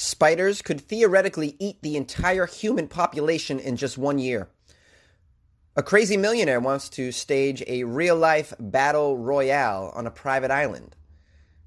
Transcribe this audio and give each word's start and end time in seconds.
Spiders 0.00 0.62
could 0.62 0.80
theoretically 0.80 1.56
eat 1.58 1.82
the 1.82 1.96
entire 1.96 2.46
human 2.46 2.86
population 2.86 3.58
in 3.58 3.74
just 3.74 3.98
one 3.98 4.20
year. 4.20 4.48
A 5.74 5.82
crazy 5.82 6.16
millionaire 6.16 6.60
wants 6.60 6.88
to 6.90 7.10
stage 7.10 7.64
a 7.66 7.82
real 7.82 8.14
life 8.14 8.54
battle 8.60 9.18
royale 9.18 9.90
on 9.96 10.06
a 10.06 10.12
private 10.12 10.52
island. 10.52 10.94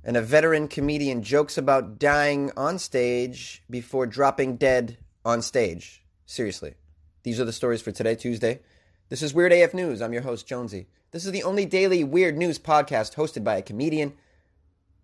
And 0.01 0.15
a 0.15 0.21
veteran 0.21 0.69
comedian 0.69 1.23
jokes 1.23 1.57
about 1.57 1.99
dying 1.99 2.51
on 2.55 2.79
stage 2.79 3.63
before 3.69 4.07
dropping 4.07 4.55
dead 4.55 4.97
on 5.25 5.41
stage. 5.41 6.01
Seriously. 6.25 6.75
These 7.23 7.37
are 7.41 7.45
the 7.45 7.51
stories 7.51 7.81
for 7.81 7.91
today, 7.91 8.15
Tuesday. 8.15 8.61
This 9.09 9.21
is 9.21 9.33
Weird 9.33 9.51
AF 9.51 9.73
News. 9.73 10.01
I'm 10.01 10.13
your 10.13 10.21
host, 10.21 10.47
Jonesy. 10.47 10.87
This 11.11 11.25
is 11.25 11.33
the 11.33 11.43
only 11.43 11.65
daily 11.65 12.05
weird 12.05 12.37
news 12.37 12.57
podcast 12.57 13.15
hosted 13.15 13.43
by 13.43 13.57
a 13.57 13.61
comedian, 13.61 14.13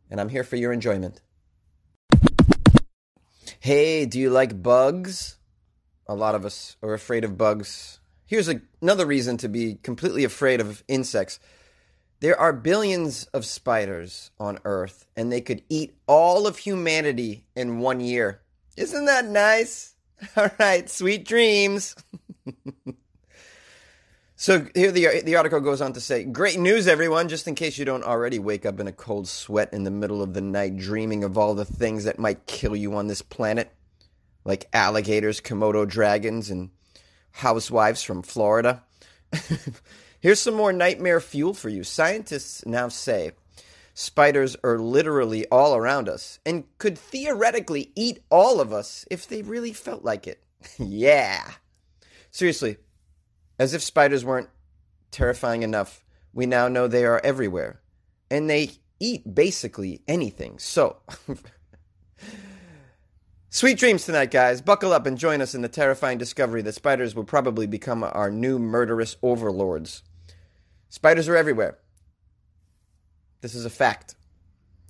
and 0.09 0.21
I'm 0.21 0.29
here 0.29 0.45
for 0.45 0.55
your 0.55 0.71
enjoyment. 0.71 1.19
Hey, 3.67 4.05
do 4.05 4.17
you 4.17 4.29
like 4.29 4.63
bugs? 4.63 5.39
A 6.07 6.15
lot 6.15 6.35
of 6.35 6.45
us 6.45 6.77
are 6.81 6.93
afraid 6.93 7.25
of 7.25 7.37
bugs 7.37 7.99
Here's 8.25 8.47
a, 8.47 8.61
another 8.81 9.05
reason 9.05 9.35
to 9.39 9.49
be 9.49 9.75
completely 9.83 10.23
afraid 10.23 10.61
of 10.61 10.85
insects. 10.87 11.37
There 12.21 12.39
are 12.39 12.53
billions 12.53 13.25
of 13.33 13.43
spiders 13.43 14.31
on 14.39 14.59
Earth, 14.63 15.05
and 15.17 15.29
they 15.29 15.41
could 15.41 15.63
eat 15.67 15.97
all 16.07 16.47
of 16.47 16.59
humanity 16.59 17.43
in 17.57 17.79
one 17.79 17.99
year. 17.99 18.39
Isn't 18.77 19.03
that 19.03 19.25
nice? 19.25 19.97
All 20.37 20.49
right, 20.57 20.89
sweet 20.89 21.27
dreams. 21.27 21.93
so 24.39 24.67
here 24.75 24.91
the 24.91 25.21
the 25.25 25.35
article 25.35 25.59
goes 25.59 25.81
on 25.81 25.93
to 25.93 25.99
say, 25.99 26.23
"Great 26.23 26.59
news, 26.59 26.87
everyone! 26.87 27.27
Just 27.27 27.47
in 27.47 27.55
case 27.55 27.79
you 27.79 27.85
don't 27.85 28.03
already 28.03 28.37
wake 28.37 28.67
up 28.67 28.79
in 28.79 28.87
a 28.87 28.91
cold 28.91 29.27
sweat 29.27 29.73
in 29.73 29.83
the 29.83 29.89
middle 29.89 30.21
of 30.21 30.35
the 30.35 30.41
night, 30.41 30.77
dreaming 30.77 31.23
of 31.23 31.39
all 31.39 31.55
the 31.55 31.65
things 31.65 32.03
that 32.03 32.19
might 32.19 32.45
kill 32.45 32.75
you 32.75 32.95
on 32.95 33.07
this 33.07 33.23
planet, 33.23 33.73
like 34.45 34.69
alligators, 34.73 35.41
Komodo 35.41 35.87
dragons, 35.87 36.51
and 36.51 36.69
housewives 37.31 38.03
from 38.03 38.21
Florida. 38.21 38.83
Here's 40.19 40.39
some 40.39 40.53
more 40.53 40.71
nightmare 40.71 41.19
fuel 41.19 41.55
for 41.55 41.69
you. 41.69 41.83
Scientists 41.83 42.63
now 42.63 42.89
say 42.89 43.31
spiders 43.95 44.55
are 44.63 44.77
literally 44.77 45.47
all 45.47 45.75
around 45.75 46.07
us 46.07 46.37
and 46.45 46.65
could 46.77 46.95
theoretically 46.95 47.91
eat 47.95 48.19
all 48.29 48.61
of 48.61 48.71
us 48.71 49.03
if 49.09 49.27
they 49.27 49.41
really 49.41 49.73
felt 49.73 50.03
like 50.03 50.27
it. 50.27 50.43
yeah. 50.77 51.53
Seriously, 52.29 52.77
as 53.59 53.73
if 53.73 53.81
spiders 53.81 54.25
weren't 54.25 54.49
terrifying 55.11 55.63
enough, 55.63 56.03
we 56.33 56.45
now 56.45 56.67
know 56.67 56.87
they 56.87 57.05
are 57.05 57.21
everywhere 57.23 57.81
and 58.29 58.49
they 58.49 58.71
eat 58.99 59.35
basically 59.35 60.01
anything. 60.07 60.59
So, 60.59 60.97
Sweet 63.49 63.79
dreams 63.79 64.05
tonight, 64.05 64.29
guys. 64.29 64.61
Buckle 64.61 64.93
up 64.93 65.07
and 65.07 65.17
join 65.17 65.41
us 65.41 65.55
in 65.55 65.63
the 65.63 65.67
terrifying 65.67 66.19
discovery 66.19 66.61
that 66.61 66.75
spiders 66.75 67.15
will 67.15 67.23
probably 67.23 67.65
become 67.65 68.03
our 68.03 68.29
new 68.29 68.59
murderous 68.59 69.17
overlords. 69.23 70.03
Spiders 70.89 71.27
are 71.27 71.35
everywhere. 71.35 71.79
This 73.41 73.55
is 73.55 73.65
a 73.65 73.71
fact. 73.71 74.15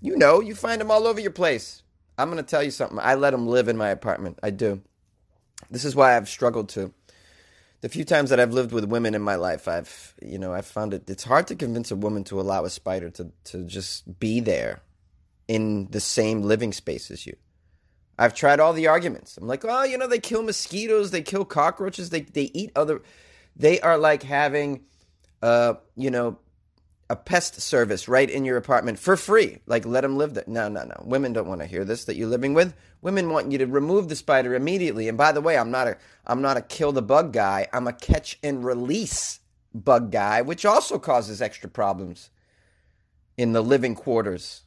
You 0.02 0.18
know, 0.18 0.42
you 0.42 0.54
find 0.54 0.82
them 0.82 0.92
all 0.92 1.08
over 1.08 1.22
your 1.22 1.32
place. 1.32 1.84
I'm 2.18 2.30
going 2.30 2.44
to 2.44 2.50
tell 2.50 2.62
you 2.62 2.72
something. 2.72 3.00
I 3.00 3.16
let 3.16 3.32
them 3.32 3.48
live 3.48 3.70
in 3.70 3.78
my 3.78 3.88
apartment. 3.88 4.38
I 4.44 4.50
do. 4.50 4.82
This 5.72 5.86
is 5.86 5.96
why 5.96 6.18
I've 6.18 6.28
struggled 6.28 6.68
to. 6.70 6.94
The 7.82 7.90
few 7.90 8.04
times 8.06 8.32
that 8.32 8.40
I've 8.40 8.54
lived 8.54 8.72
with 8.72 8.86
women 8.86 9.14
in 9.14 9.22
my 9.22 9.36
life, 9.36 9.68
I've, 9.68 10.16
you 10.22 10.40
know, 10.40 10.54
I've 10.54 10.66
found 10.66 10.94
it 10.94 11.10
it's 11.10 11.24
hard 11.24 11.48
to 11.48 11.56
convince 11.56 11.92
a 11.92 11.96
woman 11.96 12.24
to 12.26 12.42
allow 12.42 12.66
a 12.66 12.70
spider 12.70 13.10
to 13.12 13.32
to 13.46 13.64
just 13.64 14.20
be 14.20 14.40
there 14.40 14.82
in 15.48 15.88
the 15.92 16.00
same 16.00 16.42
living 16.42 16.74
space 16.74 17.12
as 17.12 17.26
you. 17.26 17.36
I've 18.20 18.34
tried 18.34 18.60
all 18.60 18.74
the 18.74 18.88
arguments. 18.88 19.38
I'm 19.38 19.48
like, 19.48 19.64
oh, 19.64 19.84
you 19.84 19.98
know, 19.98 20.08
they 20.08 20.20
kill 20.20 20.42
mosquitoes, 20.42 21.12
they 21.12 21.22
kill 21.22 21.46
cockroaches, 21.46 22.10
they 22.10 22.22
they 22.22 22.50
eat 22.54 22.72
other. 22.76 23.02
They 23.56 23.80
are 23.82 23.98
like 23.98 24.24
having, 24.24 24.86
uh, 25.42 25.76
you 25.96 26.12
know, 26.12 26.40
a 27.10 27.16
pest 27.16 27.62
service 27.62 28.08
right 28.08 28.30
in 28.30 28.44
your 28.44 28.58
apartment 28.58 29.00
for 29.00 29.16
free. 29.16 29.60
Like, 29.66 29.86
let 29.86 30.02
them 30.02 30.18
live 30.18 30.34
there. 30.34 30.44
No, 30.48 30.68
no, 30.68 30.84
no. 30.84 31.04
Women 31.06 31.34
don't 31.34 31.48
want 31.48 31.62
to 31.62 31.68
hear 31.68 31.86
this 31.86 32.06
that 32.06 32.18
you're 32.18 32.28
living 32.28 32.54
with. 32.54 32.74
Women 33.02 33.30
want 33.30 33.52
you 33.52 33.58
to 33.60 33.66
remove 33.66 34.10
the 34.10 34.16
spider 34.16 34.56
immediately. 34.56 35.08
And 35.08 35.18
by 35.18 35.32
the 35.32 35.42
way, 35.42 35.58
I'm 35.58 35.72
not 35.72 35.88
a 35.88 35.98
I'm 36.26 36.42
not 36.42 36.58
a 36.58 36.62
kill 36.62 36.92
the 36.92 37.02
bug 37.02 37.32
guy. 37.32 37.68
I'm 37.72 37.88
a 37.88 37.94
catch 37.94 38.38
and 38.44 38.64
release 38.64 39.40
bug 39.74 40.12
guy, 40.12 40.42
which 40.42 40.66
also 40.66 41.00
causes 41.00 41.42
extra 41.42 41.70
problems 41.70 42.30
in 43.38 43.54
the 43.54 43.62
living 43.62 43.96
quarters. 43.96 44.64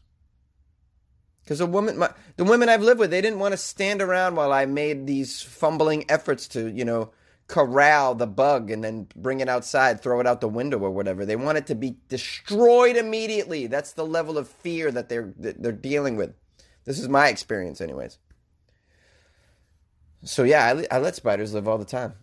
Because 1.42 1.60
a 1.60 1.66
woman, 1.66 1.98
my, 1.98 2.10
the 2.36 2.44
women 2.44 2.68
I've 2.68 2.82
lived 2.82 3.00
with, 3.00 3.10
they 3.10 3.20
didn't 3.20 3.40
want 3.40 3.52
to 3.52 3.58
stand 3.58 4.00
around 4.00 4.36
while 4.36 4.52
I 4.52 4.66
made 4.66 5.06
these 5.06 5.42
fumbling 5.42 6.04
efforts 6.08 6.46
to, 6.48 6.68
you 6.68 6.84
know, 6.84 7.10
corral 7.50 8.14
the 8.14 8.28
bug 8.28 8.70
and 8.70 8.84
then 8.84 9.08
bring 9.16 9.40
it 9.40 9.48
outside, 9.48 10.00
throw 10.00 10.20
it 10.20 10.26
out 10.26 10.40
the 10.40 10.48
window 10.48 10.78
or 10.78 10.90
whatever. 10.92 11.26
They 11.26 11.34
want 11.34 11.58
it 11.58 11.66
to 11.66 11.74
be 11.74 11.96
destroyed 12.08 12.96
immediately. 12.96 13.66
That's 13.66 13.92
the 13.92 14.06
level 14.06 14.38
of 14.38 14.48
fear 14.48 14.92
that 14.92 15.08
they're 15.08 15.34
that 15.38 15.60
they're 15.60 15.72
dealing 15.72 16.14
with. 16.14 16.32
This 16.84 17.00
is 17.00 17.08
my 17.08 17.26
experience, 17.28 17.80
anyways. 17.80 18.18
So 20.22 20.44
yeah, 20.44 20.84
I, 20.90 20.96
I 20.96 20.98
let 21.00 21.16
spiders 21.16 21.52
live 21.52 21.66
all 21.66 21.78
the 21.78 21.84
time. 21.84 22.14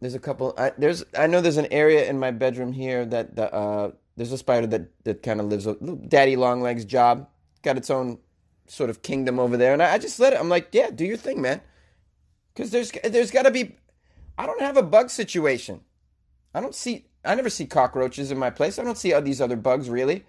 There's 0.00 0.14
a 0.14 0.18
couple. 0.18 0.54
I, 0.58 0.72
there's 0.76 1.04
I 1.18 1.26
know 1.26 1.40
there's 1.40 1.56
an 1.56 1.72
area 1.72 2.06
in 2.06 2.18
my 2.18 2.30
bedroom 2.30 2.72
here 2.74 3.06
that 3.06 3.36
the, 3.36 3.50
uh, 3.52 3.92
there's 4.18 4.32
a 4.32 4.38
spider 4.38 4.66
that 4.66 5.04
that 5.04 5.22
kind 5.22 5.40
of 5.40 5.46
lives 5.46 5.66
daddy 6.08 6.36
long 6.36 6.60
legs 6.60 6.84
job. 6.84 7.28
Got 7.62 7.78
its 7.78 7.88
own 7.88 8.18
sort 8.66 8.90
of 8.90 9.00
kingdom 9.00 9.40
over 9.40 9.56
there, 9.56 9.72
and 9.72 9.82
I, 9.82 9.94
I 9.94 9.98
just 9.98 10.20
let 10.20 10.34
it. 10.34 10.38
I'm 10.38 10.50
like, 10.50 10.68
yeah, 10.72 10.90
do 10.90 11.06
your 11.06 11.16
thing, 11.16 11.40
man. 11.40 11.62
Because 12.52 12.72
there's 12.72 12.92
there's 13.02 13.30
got 13.30 13.44
to 13.44 13.50
be. 13.50 13.76
I 14.36 14.46
don't 14.46 14.60
have 14.60 14.76
a 14.76 14.82
bug 14.82 15.10
situation. 15.10 15.80
I 16.54 16.60
don't 16.60 16.74
see. 16.74 17.06
I 17.24 17.34
never 17.34 17.50
see 17.50 17.66
cockroaches 17.66 18.30
in 18.30 18.38
my 18.38 18.50
place. 18.50 18.78
I 18.78 18.84
don't 18.84 18.98
see 18.98 19.12
all 19.12 19.22
these 19.22 19.40
other 19.40 19.56
bugs 19.56 19.88
really. 19.88 20.24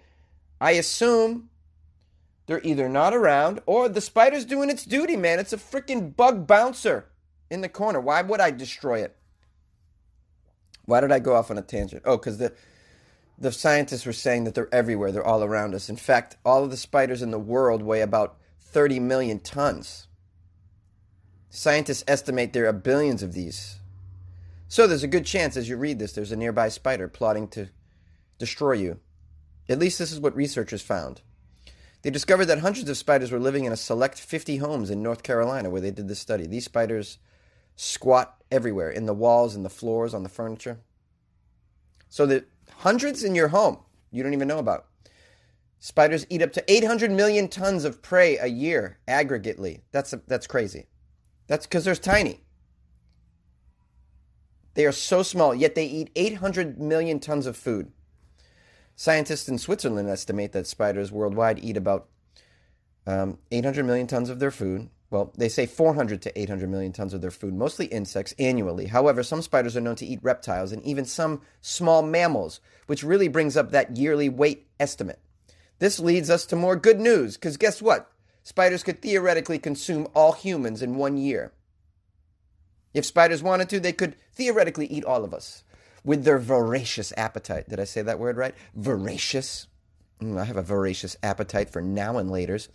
I 0.60 0.72
assume 0.72 1.50
they're 2.46 2.62
either 2.62 2.88
not 2.88 3.14
around 3.14 3.60
or 3.66 3.88
the 3.88 4.00
spider's 4.00 4.44
doing 4.44 4.70
its 4.70 4.84
duty, 4.84 5.16
man. 5.16 5.38
It's 5.38 5.52
a 5.52 5.58
freaking 5.58 6.16
bug 6.16 6.46
bouncer 6.46 7.06
in 7.50 7.60
the 7.60 7.68
corner. 7.68 8.00
Why 8.00 8.22
would 8.22 8.40
I 8.40 8.50
destroy 8.50 9.00
it? 9.00 9.16
Why 10.84 11.00
did 11.00 11.12
I 11.12 11.18
go 11.18 11.34
off 11.34 11.50
on 11.50 11.58
a 11.58 11.62
tangent? 11.62 12.02
Oh, 12.04 12.16
because 12.16 12.38
the 12.38 12.52
the 13.38 13.52
scientists 13.52 14.06
were 14.06 14.14
saying 14.14 14.44
that 14.44 14.54
they're 14.54 14.74
everywhere, 14.74 15.12
they're 15.12 15.26
all 15.26 15.44
around 15.44 15.74
us. 15.74 15.90
In 15.90 15.96
fact, 15.96 16.38
all 16.44 16.64
of 16.64 16.70
the 16.70 16.76
spiders 16.76 17.20
in 17.20 17.32
the 17.32 17.38
world 17.38 17.82
weigh 17.82 18.00
about 18.00 18.38
30 18.60 18.98
million 19.00 19.40
tons. 19.40 20.06
Scientists 21.50 22.04
estimate 22.08 22.54
there 22.54 22.66
are 22.66 22.72
billions 22.72 23.22
of 23.22 23.34
these. 23.34 23.78
So 24.68 24.86
there's 24.86 25.02
a 25.02 25.08
good 25.08 25.26
chance 25.26 25.56
as 25.56 25.68
you 25.68 25.76
read 25.76 25.98
this, 25.98 26.12
there's 26.12 26.32
a 26.32 26.36
nearby 26.36 26.68
spider 26.68 27.08
plotting 27.08 27.48
to 27.48 27.68
destroy 28.38 28.72
you. 28.72 29.00
At 29.68 29.78
least 29.78 29.98
this 29.98 30.12
is 30.12 30.20
what 30.20 30.36
researchers 30.36 30.82
found. 30.82 31.22
They 32.02 32.10
discovered 32.10 32.46
that 32.46 32.60
hundreds 32.60 32.88
of 32.88 32.96
spiders 32.96 33.32
were 33.32 33.40
living 33.40 33.64
in 33.64 33.72
a 33.72 33.76
select 33.76 34.20
50 34.20 34.58
homes 34.58 34.90
in 34.90 35.02
North 35.02 35.22
Carolina 35.22 35.70
where 35.70 35.80
they 35.80 35.90
did 35.90 36.08
this 36.08 36.20
study. 36.20 36.46
These 36.46 36.64
spiders 36.64 37.18
squat 37.74 38.42
everywhere 38.50 38.90
in 38.90 39.06
the 39.06 39.14
walls, 39.14 39.56
in 39.56 39.62
the 39.62 39.70
floors, 39.70 40.14
on 40.14 40.22
the 40.22 40.28
furniture. 40.28 40.78
So 42.08 42.26
the 42.26 42.44
hundreds 42.78 43.24
in 43.24 43.34
your 43.34 43.48
home 43.48 43.78
you 44.10 44.22
don't 44.22 44.34
even 44.34 44.48
know 44.48 44.58
about. 44.58 44.86
Spiders 45.78 46.26
eat 46.30 46.42
up 46.42 46.52
to 46.52 46.72
800 46.72 47.10
million 47.10 47.48
tons 47.48 47.84
of 47.84 48.02
prey 48.02 48.38
a 48.38 48.46
year 48.46 48.98
aggregately. 49.06 49.82
That's 49.92 50.12
a, 50.12 50.22
that's 50.26 50.46
crazy. 50.46 50.86
That's 51.48 51.66
because 51.66 51.84
they're 51.84 51.94
tiny. 51.94 52.45
They 54.76 54.86
are 54.86 54.92
so 54.92 55.24
small, 55.24 55.54
yet 55.54 55.74
they 55.74 55.86
eat 55.86 56.10
800 56.14 56.78
million 56.78 57.18
tons 57.18 57.46
of 57.46 57.56
food. 57.56 57.90
Scientists 58.94 59.48
in 59.48 59.58
Switzerland 59.58 60.08
estimate 60.08 60.52
that 60.52 60.68
spiders 60.68 61.10
worldwide 61.10 61.58
eat 61.58 61.76
about 61.76 62.06
um, 63.06 63.38
800 63.50 63.84
million 63.84 64.06
tons 64.06 64.30
of 64.30 64.38
their 64.38 64.52
food 64.52 64.88
well, 65.08 65.32
they 65.36 65.48
say 65.48 65.66
400 65.66 66.20
to 66.22 66.38
800 66.38 66.68
million 66.68 66.92
tons 66.92 67.14
of 67.14 67.20
their 67.20 67.30
food, 67.30 67.54
mostly 67.54 67.86
insects, 67.86 68.34
annually. 68.38 68.86
However, 68.86 69.22
some 69.22 69.40
spiders 69.40 69.76
are 69.76 69.80
known 69.80 69.94
to 69.96 70.06
eat 70.06 70.18
reptiles 70.22 70.72
and 70.72 70.82
even 70.82 71.04
some 71.04 71.42
small 71.60 72.02
mammals, 72.02 72.60
which 72.86 73.04
really 73.04 73.28
brings 73.28 73.56
up 73.56 73.70
that 73.70 73.96
yearly 73.96 74.28
weight 74.28 74.66
estimate. 74.80 75.20
This 75.78 76.00
leads 76.00 76.28
us 76.28 76.44
to 76.46 76.56
more 76.56 76.74
good 76.74 76.98
news, 76.98 77.36
because 77.36 77.56
guess 77.56 77.80
what? 77.80 78.10
Spiders 78.42 78.82
could 78.82 79.00
theoretically 79.00 79.58
consume 79.58 80.08
all 80.14 80.32
humans 80.32 80.82
in 80.82 80.96
one 80.96 81.16
year. 81.16 81.52
If 82.96 83.04
spiders 83.04 83.42
wanted 83.42 83.68
to, 83.68 83.78
they 83.78 83.92
could 83.92 84.16
theoretically 84.32 84.86
eat 84.86 85.04
all 85.04 85.22
of 85.22 85.34
us 85.34 85.64
with 86.02 86.24
their 86.24 86.38
voracious 86.38 87.12
appetite. 87.18 87.68
Did 87.68 87.78
I 87.78 87.84
say 87.84 88.00
that 88.00 88.18
word 88.18 88.38
right? 88.38 88.54
Voracious. 88.74 89.66
Mm, 90.22 90.40
I 90.40 90.46
have 90.46 90.56
a 90.56 90.62
voracious 90.62 91.14
appetite 91.22 91.68
for 91.68 91.82
now 91.82 92.16
and 92.16 92.30
laters. 92.30 92.68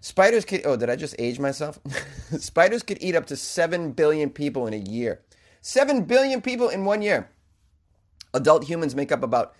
Spiders 0.00 0.46
could, 0.46 0.62
oh, 0.64 0.78
did 0.78 0.88
I 0.88 0.96
just 0.96 1.14
age 1.18 1.38
myself? 1.38 1.78
Spiders 2.38 2.82
could 2.82 2.96
eat 3.02 3.14
up 3.14 3.26
to 3.26 3.36
7 3.36 3.92
billion 3.92 4.30
people 4.30 4.66
in 4.66 4.72
a 4.72 4.78
year. 4.78 5.20
7 5.60 6.04
billion 6.04 6.40
people 6.40 6.70
in 6.70 6.86
one 6.86 7.02
year. 7.02 7.28
Adult 8.32 8.64
humans 8.64 8.94
make 8.94 9.12
up 9.12 9.22
about 9.22 9.54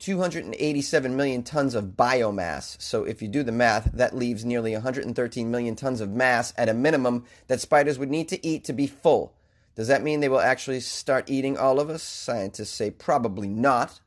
287 0.00 1.16
million 1.16 1.42
tons 1.42 1.74
of 1.74 1.96
biomass. 1.96 2.78
So 2.82 3.04
if 3.04 3.22
you 3.22 3.28
do 3.28 3.42
the 3.42 3.50
math, 3.50 3.92
that 3.94 4.14
leaves 4.14 4.44
nearly 4.44 4.74
113 4.74 5.50
million 5.50 5.74
tons 5.74 6.02
of 6.02 6.10
mass 6.10 6.52
at 6.58 6.68
a 6.68 6.74
minimum 6.74 7.24
that 7.46 7.62
spiders 7.62 7.98
would 7.98 8.10
need 8.10 8.28
to 8.28 8.46
eat 8.46 8.64
to 8.64 8.74
be 8.74 8.86
full. 8.86 9.32
Does 9.78 9.86
that 9.86 10.02
mean 10.02 10.18
they 10.18 10.28
will 10.28 10.40
actually 10.40 10.80
start 10.80 11.30
eating 11.30 11.56
all 11.56 11.78
of 11.78 11.88
us? 11.88 12.02
Scientists 12.02 12.72
say 12.72 12.90
probably 12.90 13.46
not. 13.48 14.00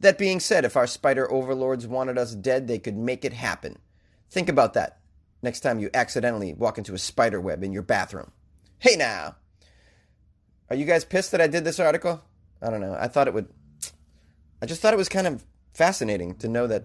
That 0.00 0.16
being 0.16 0.40
said, 0.40 0.64
if 0.64 0.78
our 0.78 0.86
spider 0.86 1.30
overlords 1.30 1.86
wanted 1.86 2.16
us 2.16 2.34
dead, 2.34 2.66
they 2.66 2.78
could 2.78 2.96
make 2.96 3.22
it 3.22 3.34
happen. 3.34 3.76
Think 4.30 4.48
about 4.48 4.72
that 4.72 4.98
next 5.42 5.60
time 5.60 5.78
you 5.78 5.90
accidentally 5.92 6.54
walk 6.54 6.78
into 6.78 6.94
a 6.94 6.98
spider 6.98 7.38
web 7.38 7.62
in 7.62 7.70
your 7.70 7.82
bathroom. 7.82 8.32
Hey 8.78 8.96
now! 8.96 9.36
Are 10.70 10.76
you 10.76 10.86
guys 10.86 11.04
pissed 11.04 11.32
that 11.32 11.40
I 11.42 11.48
did 11.48 11.64
this 11.64 11.78
article? 11.78 12.22
I 12.62 12.70
don't 12.70 12.80
know. 12.80 12.96
I 12.98 13.06
thought 13.06 13.28
it 13.28 13.34
would. 13.34 13.48
I 14.62 14.64
just 14.64 14.80
thought 14.80 14.94
it 14.94 14.96
was 14.96 15.10
kind 15.10 15.26
of 15.26 15.44
fascinating 15.74 16.36
to 16.36 16.48
know 16.48 16.66
that 16.66 16.84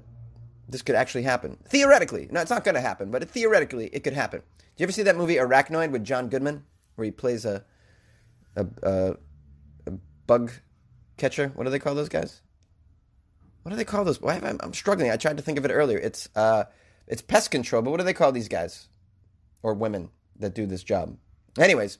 this 0.67 0.81
could 0.81 0.95
actually 0.95 1.23
happen. 1.23 1.57
Theoretically. 1.69 2.27
No, 2.29 2.41
it's 2.41 2.51
not 2.51 2.65
going 2.65 2.75
to 2.75 2.81
happen, 2.81 3.11
but 3.11 3.29
theoretically, 3.29 3.89
it 3.93 4.03
could 4.03 4.11
happen. 4.11 4.41
Do 4.41 4.81
you 4.81 4.83
ever 4.83 4.91
see 4.91 5.03
that 5.03 5.15
movie 5.15 5.35
Arachnoid 5.35 5.91
with 5.91 6.03
John 6.03 6.27
Goodman, 6.27 6.65
where 6.95 7.05
he 7.05 7.11
plays 7.11 7.45
a 7.45 7.63
a, 8.55 8.65
a, 8.83 9.15
a 9.87 9.91
bug 10.27 10.51
catcher? 11.17 11.51
What 11.55 11.65
do 11.65 11.69
they 11.69 11.79
call 11.79 11.95
those 11.95 12.09
guys? 12.09 12.41
What 13.63 13.71
do 13.71 13.77
they 13.77 13.83
call 13.83 14.05
those? 14.05 14.21
Why 14.21 14.35
I'm, 14.35 14.59
I'm 14.61 14.73
struggling. 14.73 15.09
I 15.09 15.17
tried 15.17 15.37
to 15.37 15.43
think 15.43 15.57
of 15.57 15.65
it 15.65 15.71
earlier. 15.71 15.97
It's 15.97 16.29
uh, 16.35 16.65
it's 17.07 17.21
pest 17.21 17.51
control, 17.51 17.81
but 17.81 17.91
what 17.91 17.97
do 17.97 18.03
they 18.03 18.13
call 18.13 18.31
these 18.31 18.47
guys 18.47 18.87
or 19.63 19.73
women 19.73 20.09
that 20.37 20.53
do 20.53 20.65
this 20.65 20.83
job? 20.83 21.17
Anyways, 21.57 21.97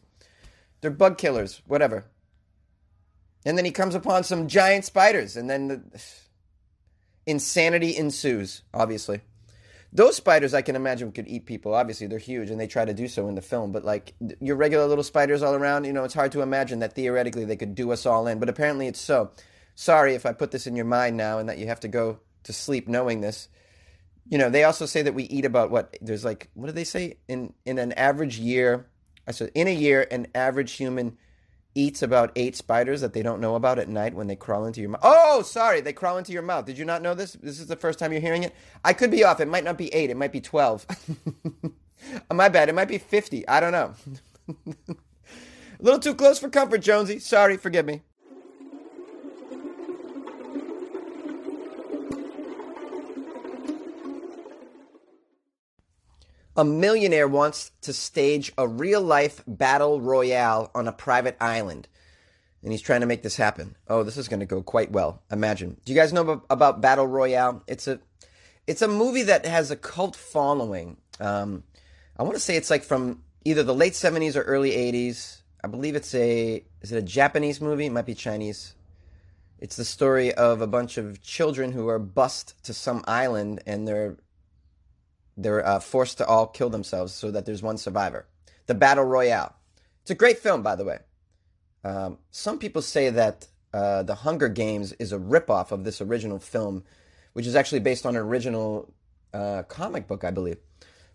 they're 0.81 0.92
bug 0.92 1.18
killers, 1.18 1.62
whatever. 1.66 2.06
And 3.46 3.58
then 3.58 3.66
he 3.66 3.72
comes 3.72 3.96
upon 3.96 4.24
some 4.24 4.48
giant 4.48 4.86
spiders, 4.86 5.38
and 5.38 5.50
then 5.50 5.68
the 5.68 5.81
insanity 7.25 7.96
ensues, 7.96 8.63
obviously. 8.74 9.22
Those 9.96 10.18
spiders, 10.18 10.54
I 10.54 10.62
can 10.62 10.76
imagine, 10.76 11.14
could 11.14 11.28
eat 11.30 11.46
people. 11.46 11.74
Obviously, 11.74 12.08
they're 12.08 12.20
huge, 12.20 12.50
and 12.50 12.60
they 12.60 12.68
try 12.68 12.84
to 12.84 12.94
do 12.94 13.08
so 13.08 13.30
in 13.30 13.36
the 13.36 13.42
film. 13.42 13.72
But 13.72 13.86
like 13.86 14.14
your 14.42 14.58
regular 14.58 14.88
little 14.88 15.06
spiders 15.06 15.42
all 15.42 15.56
around, 15.56 15.86
you 15.86 15.94
know, 15.94 16.04
it's 16.04 16.14
hard 16.14 16.34
to 16.34 16.42
imagine 16.42 16.80
that 16.80 16.96
theoretically 16.96 17.46
they 17.46 17.56
could 17.56 17.76
do 17.76 17.92
us 17.94 18.06
all 18.06 18.28
in. 18.28 18.40
But 18.40 18.50
apparently, 18.50 18.88
it's 18.88 19.00
so. 19.00 19.32
Sorry 19.74 20.14
if 20.14 20.26
I 20.26 20.34
put 20.34 20.52
this 20.52 20.68
in 20.68 20.76
your 20.76 20.86
mind 20.86 21.16
now, 21.16 21.40
and 21.40 21.48
that 21.48 21.60
you 21.60 21.68
have 21.68 21.80
to 21.82 21.88
go 21.88 22.20
to 22.44 22.52
sleep 22.52 22.90
knowing 22.90 23.22
this. 23.22 23.48
You 24.28 24.38
know, 24.38 24.50
they 24.50 24.66
also 24.66 24.86
say 24.86 25.02
that 25.02 25.14
we 25.14 25.24
eat 25.24 25.46
about 25.46 25.72
what? 25.72 25.96
There's 26.02 26.26
like, 26.26 26.50
what 26.56 26.68
do 26.68 26.74
they 26.74 26.84
say 26.84 27.18
in 27.30 27.54
in 27.66 27.80
an 27.80 27.94
average 27.94 28.38
year? 28.38 28.88
I 29.26 29.32
said 29.32 29.52
in 29.56 29.68
a 29.70 29.74
year, 29.74 30.06
an 30.12 30.28
average 30.36 30.74
human 30.74 31.18
eats 31.75 32.01
about 32.01 32.31
eight 32.36 32.56
spiders 32.56 33.01
that 33.01 33.13
they 33.13 33.22
don't 33.22 33.42
know 33.42 33.56
about 33.56 33.77
at 33.77 33.89
night 33.89 34.13
when 34.16 34.27
they 34.27 34.36
crawl 34.36 34.66
into 34.66 34.81
your 34.81 34.92
mouth. 34.92 35.01
Oh, 35.04 35.42
sorry, 35.42 35.81
they 35.81 35.94
crawl 35.94 36.18
into 36.18 36.31
your 36.31 36.42
mouth. 36.42 36.66
Did 36.66 36.77
you 36.77 36.86
not 36.86 37.01
know 37.01 37.13
this? 37.13 37.33
This 37.33 37.60
is 37.60 37.68
the 37.68 37.75
first 37.75 38.00
time 38.00 38.12
you're 38.12 38.22
hearing 38.22 38.44
it. 38.44 38.56
I 38.83 38.94
could 38.94 39.12
be 39.12 39.24
off. 39.24 39.39
It 39.39 39.48
might 39.48 39.66
not 39.66 39.77
be 39.77 39.94
eight. 39.94 40.10
It 40.10 40.18
might 40.18 40.31
be 40.31 40.42
twelve. 40.42 40.88
My 42.33 42.50
bad. 42.50 42.69
It 42.69 42.75
might 42.75 42.88
be 42.88 42.98
fifty. 42.98 43.48
I 43.48 43.60
don't 43.60 43.72
know. 43.74 43.94
A 45.77 45.83
little 45.83 46.00
too 46.00 46.16
close 46.16 46.39
for 46.39 46.50
comfort, 46.50 46.80
Jonesy. 46.80 47.19
Sorry, 47.19 47.57
forgive 47.57 47.86
me. 47.86 48.01
A 56.57 56.63
millionaire 56.63 57.28
wants 57.28 57.72
to 57.81 57.92
stage 57.92 58.52
a 58.57 58.68
real 58.68 59.02
life 59.02 59.44
battle 59.46 60.00
royale 60.00 60.72
on 60.74 60.88
a 60.88 60.94
private 60.94 61.36
island. 61.42 61.88
And 62.63 62.72
he's 62.72 62.81
trying 62.81 63.02
to 63.02 63.07
make 63.07 63.24
this 63.24 63.36
happen. 63.36 63.75
Oh, 63.88 64.04
this 64.04 64.18
is 64.18 64.28
going 64.28 64.40
to 64.40 64.46
go 64.46 64.63
quite 64.63 64.92
well. 64.92 65.22
Imagine. 65.31 65.78
Do 65.86 65.94
you 65.94 66.00
guys 66.00 66.13
know 66.13 66.42
about 66.50 66.81
Battle 66.81 67.06
Royale? 67.06 67.62
It's 67.68 67.88
a 67.88 68.00
it's 68.66 68.81
a 68.81 68.88
movie 68.88 69.24
that 69.24 69.46
has 69.46 69.69
a 69.69 69.75
cult 69.75 70.16
following. 70.16 70.98
Um, 71.19 71.63
I 72.18 72.24
want 72.24 72.36
to 72.36 72.42
say 72.42 72.56
it's 72.56 72.72
like 72.72 72.84
from 72.84 73.22
either 73.44 73.62
the 73.62 73.75
late 73.75 73.94
70s 73.94 74.36
or 74.36 74.42
early 74.42 74.72
80s. 74.72 75.42
I 75.63 75.68
believe 75.68 75.96
it's 75.96 76.16
a 76.16 76.63
is 76.81 76.92
it 76.92 76.98
a 76.98 77.01
Japanese 77.04 77.62
movie? 77.62 77.86
It 77.86 77.92
might 77.92 78.06
be 78.08 78.16
Chinese. 78.16 78.74
It's 79.60 79.75
the 79.75 79.86
story 79.86 80.34
of 80.34 80.62
a 80.62 80.68
bunch 80.68 80.98
of 80.98 81.22
children 81.22 81.72
who 81.72 81.88
are 81.88 82.00
bussed 82.00 82.63
to 82.66 82.74
some 82.74 83.04
island 83.08 83.62
and 83.66 83.88
they're 83.88 84.18
they're 85.38 85.66
uh, 85.66 85.80
forced 85.80 86.18
to 86.20 86.26
all 86.26 86.48
kill 86.48 86.70
themselves 86.70 87.14
so 87.14 87.32
that 87.32 87.46
there's 87.46 87.62
one 87.62 87.78
survivor. 87.78 88.26
The 88.68 88.76
Battle 88.76 89.04
Royale. 89.04 89.56
It's 90.02 90.12
a 90.12 90.16
great 90.16 90.40
film, 90.40 90.62
by 90.62 90.76
the 90.76 90.86
way. 90.86 91.00
Um, 91.84 92.18
some 92.32 92.58
people 92.58 92.82
say 92.82 93.10
that 93.10 93.48
uh, 93.74 94.04
The 94.04 94.16
Hunger 94.16 94.50
Games 94.50 94.94
is 94.94 95.12
a 95.12 95.20
ripoff 95.20 95.72
of 95.72 95.84
this 95.84 96.02
original 96.02 96.40
film, 96.40 96.84
which 97.34 97.46
is 97.46 97.56
actually 97.56 97.82
based 97.82 98.06
on 98.06 98.16
an 98.16 98.22
original 98.22 98.94
uh, 99.34 99.64
comic 99.64 100.08
book, 100.08 100.24
I 100.24 100.32
believe. 100.32 100.58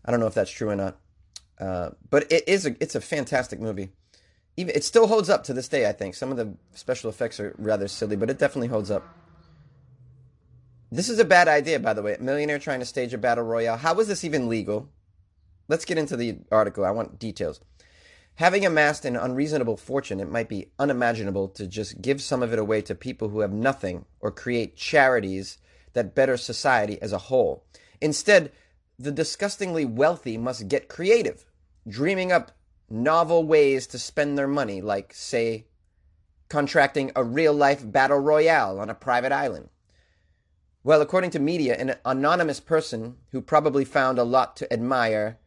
I 0.05 0.11
don't 0.11 0.20
know 0.20 0.26
if 0.26 0.34
that's 0.34 0.50
true 0.50 0.70
or 0.70 0.76
not, 0.76 0.99
uh, 1.58 1.90
but 2.08 2.31
it 2.31 2.49
is 2.49 2.67
a 2.67 2.76
it's 2.81 2.94
a 2.94 3.00
fantastic 3.00 3.61
movie. 3.61 3.90
Even 4.56 4.75
it 4.75 4.84
still 4.84 5.06
holds 5.06 5.31
up 5.31 5.44
to 5.44 5.52
this 5.52 5.69
day. 5.69 5.88
I 5.88 5.93
think 5.93 6.14
some 6.14 6.31
of 6.31 6.37
the 6.37 6.55
special 6.75 7.11
effects 7.11 7.40
are 7.40 7.55
rather 7.58 7.88
silly, 7.88 8.17
but 8.17 8.31
it 8.31 8.38
definitely 8.38 8.69
holds 8.69 8.90
up. 8.90 9.06
This 10.92 11.08
is 11.08 11.20
a 11.20 11.25
bad 11.25 11.46
idea, 11.46 11.78
by 11.78 11.94
the 11.94 12.02
way. 12.02 12.14
A 12.14 12.22
millionaire 12.22 12.58
trying 12.58 12.81
to 12.81 12.87
stage 12.87 13.14
a 13.14 13.19
battle 13.19 13.44
royale. 13.44 13.76
How 13.76 13.98
is 14.00 14.08
this 14.08 14.25
even 14.25 14.48
legal? 14.48 14.88
Let's 15.69 15.84
get 15.84 15.98
into 15.98 16.16
the 16.16 16.38
article. 16.50 16.84
I 16.84 16.90
want 16.90 17.19
details. 17.19 17.60
Having 18.37 18.66
amassed 18.66 19.04
an 19.04 19.16
unreasonable 19.16 19.76
fortune, 19.76 20.19
it 20.19 20.31
might 20.31 20.48
be 20.48 20.72
unimaginable 20.78 21.48
to 21.50 21.66
just 21.66 22.02
give 22.02 22.20
some 22.20 22.42
of 22.42 22.52
it 22.52 22.58
away 22.58 22.81
to 22.82 22.94
people 22.94 23.28
who 23.28 23.40
have 23.40 23.52
nothing 23.52 24.04
or 24.19 24.32
create 24.32 24.76
charities 24.76 25.58
that 25.92 26.14
better 26.14 26.37
society 26.37 27.00
as 27.00 27.12
a 27.12 27.19
whole. 27.19 27.64
Instead, 28.00 28.50
the 28.98 29.12
disgustingly 29.12 29.84
wealthy 29.84 30.36
must 30.36 30.69
get 30.69 30.88
creative, 30.88 31.44
dreaming 31.86 32.32
up 32.32 32.50
novel 32.88 33.44
ways 33.44 33.86
to 33.88 33.98
spend 33.98 34.36
their 34.36 34.48
money, 34.48 34.81
like, 34.81 35.14
say, 35.14 35.66
contracting 36.48 37.12
a 37.14 37.22
real 37.22 37.52
life 37.52 37.81
battle 37.84 38.19
royale 38.19 38.81
on 38.81 38.90
a 38.90 38.94
private 38.94 39.32
island. 39.32 39.69
Well, 40.82 41.03
according 41.03 41.31
to 41.32 41.38
media, 41.38 41.77
an 41.77 41.97
anonymous 42.06 42.59
person 42.59 43.17
who 43.32 43.43
probably 43.43 43.85
found 43.85 44.19
a 44.19 44.25
lot 44.25 44.56
to 44.56 44.73
admire 44.73 45.38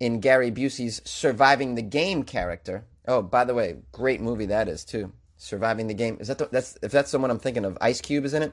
in 0.00 0.20
Gary 0.20 0.50
Busey's 0.50 1.00
Surviving 1.04 1.74
the 1.74 1.82
Game 1.82 2.24
character. 2.24 2.84
Oh, 3.06 3.22
by 3.22 3.44
the 3.44 3.54
way, 3.54 3.76
great 3.92 4.20
movie 4.20 4.46
that 4.46 4.68
is 4.68 4.84
too. 4.84 5.12
Surviving 5.36 5.86
the 5.86 5.94
Game. 5.94 6.16
Is 6.18 6.28
that 6.28 6.38
the, 6.38 6.48
that's 6.50 6.76
if 6.82 6.90
that's 6.90 7.12
the 7.12 7.18
one 7.18 7.30
I'm 7.30 7.38
thinking 7.38 7.64
of? 7.64 7.78
Ice 7.80 8.00
Cube 8.00 8.24
is 8.24 8.34
in 8.34 8.42
it. 8.42 8.52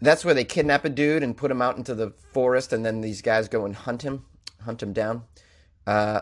That's 0.00 0.24
where 0.24 0.34
they 0.34 0.44
kidnap 0.44 0.84
a 0.84 0.90
dude 0.90 1.22
and 1.22 1.36
put 1.36 1.50
him 1.50 1.62
out 1.62 1.78
into 1.78 1.94
the 1.94 2.12
forest, 2.32 2.72
and 2.72 2.84
then 2.84 3.00
these 3.00 3.22
guys 3.22 3.48
go 3.48 3.64
and 3.64 3.74
hunt 3.74 4.02
him, 4.02 4.26
hunt 4.62 4.82
him 4.82 4.92
down. 4.92 5.22
Uh, 5.86 6.20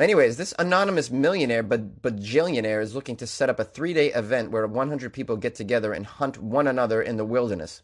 Anyways, 0.00 0.38
this 0.38 0.54
anonymous 0.58 1.10
millionaire 1.10 1.62
but 1.62 2.00
bajillionaire 2.00 2.80
is 2.80 2.94
looking 2.94 3.16
to 3.16 3.26
set 3.26 3.50
up 3.50 3.60
a 3.60 3.64
three 3.64 3.92
day 3.92 4.10
event 4.12 4.50
where 4.50 4.66
100 4.66 5.12
people 5.12 5.36
get 5.36 5.54
together 5.54 5.92
and 5.92 6.06
hunt 6.06 6.38
one 6.38 6.66
another 6.66 7.02
in 7.02 7.18
the 7.18 7.24
wilderness. 7.24 7.82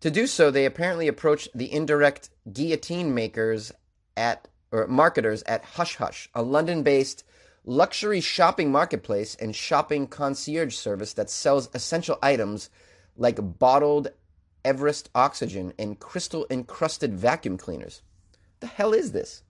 To 0.00 0.10
do 0.10 0.26
so, 0.26 0.50
they 0.50 0.66
apparently 0.66 1.06
approached 1.06 1.50
the 1.54 1.72
indirect 1.72 2.30
guillotine 2.52 3.14
makers 3.14 3.70
at 4.16 4.48
or 4.72 4.88
marketers 4.88 5.44
at 5.44 5.64
Hush 5.64 5.96
Hush, 5.96 6.28
a 6.34 6.42
London-based 6.42 7.22
luxury 7.64 8.20
shopping 8.20 8.72
marketplace 8.72 9.36
and 9.36 9.54
shopping 9.54 10.08
concierge 10.08 10.74
service 10.74 11.12
that 11.12 11.30
sells 11.30 11.68
essential 11.72 12.18
items 12.20 12.68
like 13.16 13.38
bottled 13.60 14.08
Everest 14.64 15.08
oxygen 15.14 15.72
and 15.78 16.00
crystal 16.00 16.46
encrusted 16.50 17.14
vacuum 17.14 17.58
cleaners. 17.58 18.02
The 18.58 18.66
hell 18.66 18.92
is 18.92 19.12
this? 19.12 19.44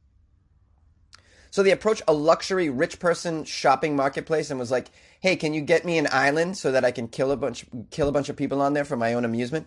So 1.52 1.62
they 1.62 1.70
approached 1.70 2.02
a 2.08 2.14
luxury 2.14 2.70
rich 2.70 2.98
person 2.98 3.44
shopping 3.44 3.94
marketplace 3.94 4.50
and 4.50 4.58
was 4.58 4.70
like, 4.70 4.88
"Hey, 5.20 5.36
can 5.36 5.52
you 5.52 5.60
get 5.60 5.84
me 5.84 5.98
an 5.98 6.08
island 6.10 6.56
so 6.56 6.72
that 6.72 6.82
I 6.82 6.90
can 6.90 7.08
kill 7.08 7.30
a 7.30 7.36
bunch 7.36 7.66
kill 7.90 8.08
a 8.08 8.12
bunch 8.12 8.30
of 8.30 8.36
people 8.36 8.62
on 8.62 8.72
there 8.72 8.86
for 8.86 8.96
my 8.96 9.12
own 9.12 9.22
amusement?" 9.26 9.66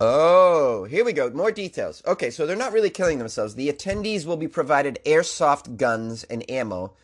Oh, 0.00 0.82
here 0.82 1.04
we 1.04 1.12
go. 1.12 1.30
More 1.30 1.52
details. 1.52 2.02
Okay, 2.04 2.28
so 2.28 2.44
they're 2.44 2.56
not 2.56 2.72
really 2.72 2.90
killing 2.90 3.18
themselves. 3.18 3.54
The 3.54 3.72
attendees 3.72 4.26
will 4.26 4.36
be 4.36 4.48
provided 4.48 4.98
airsoft 5.06 5.76
guns 5.76 6.24
and 6.24 6.44
ammo 6.50 6.96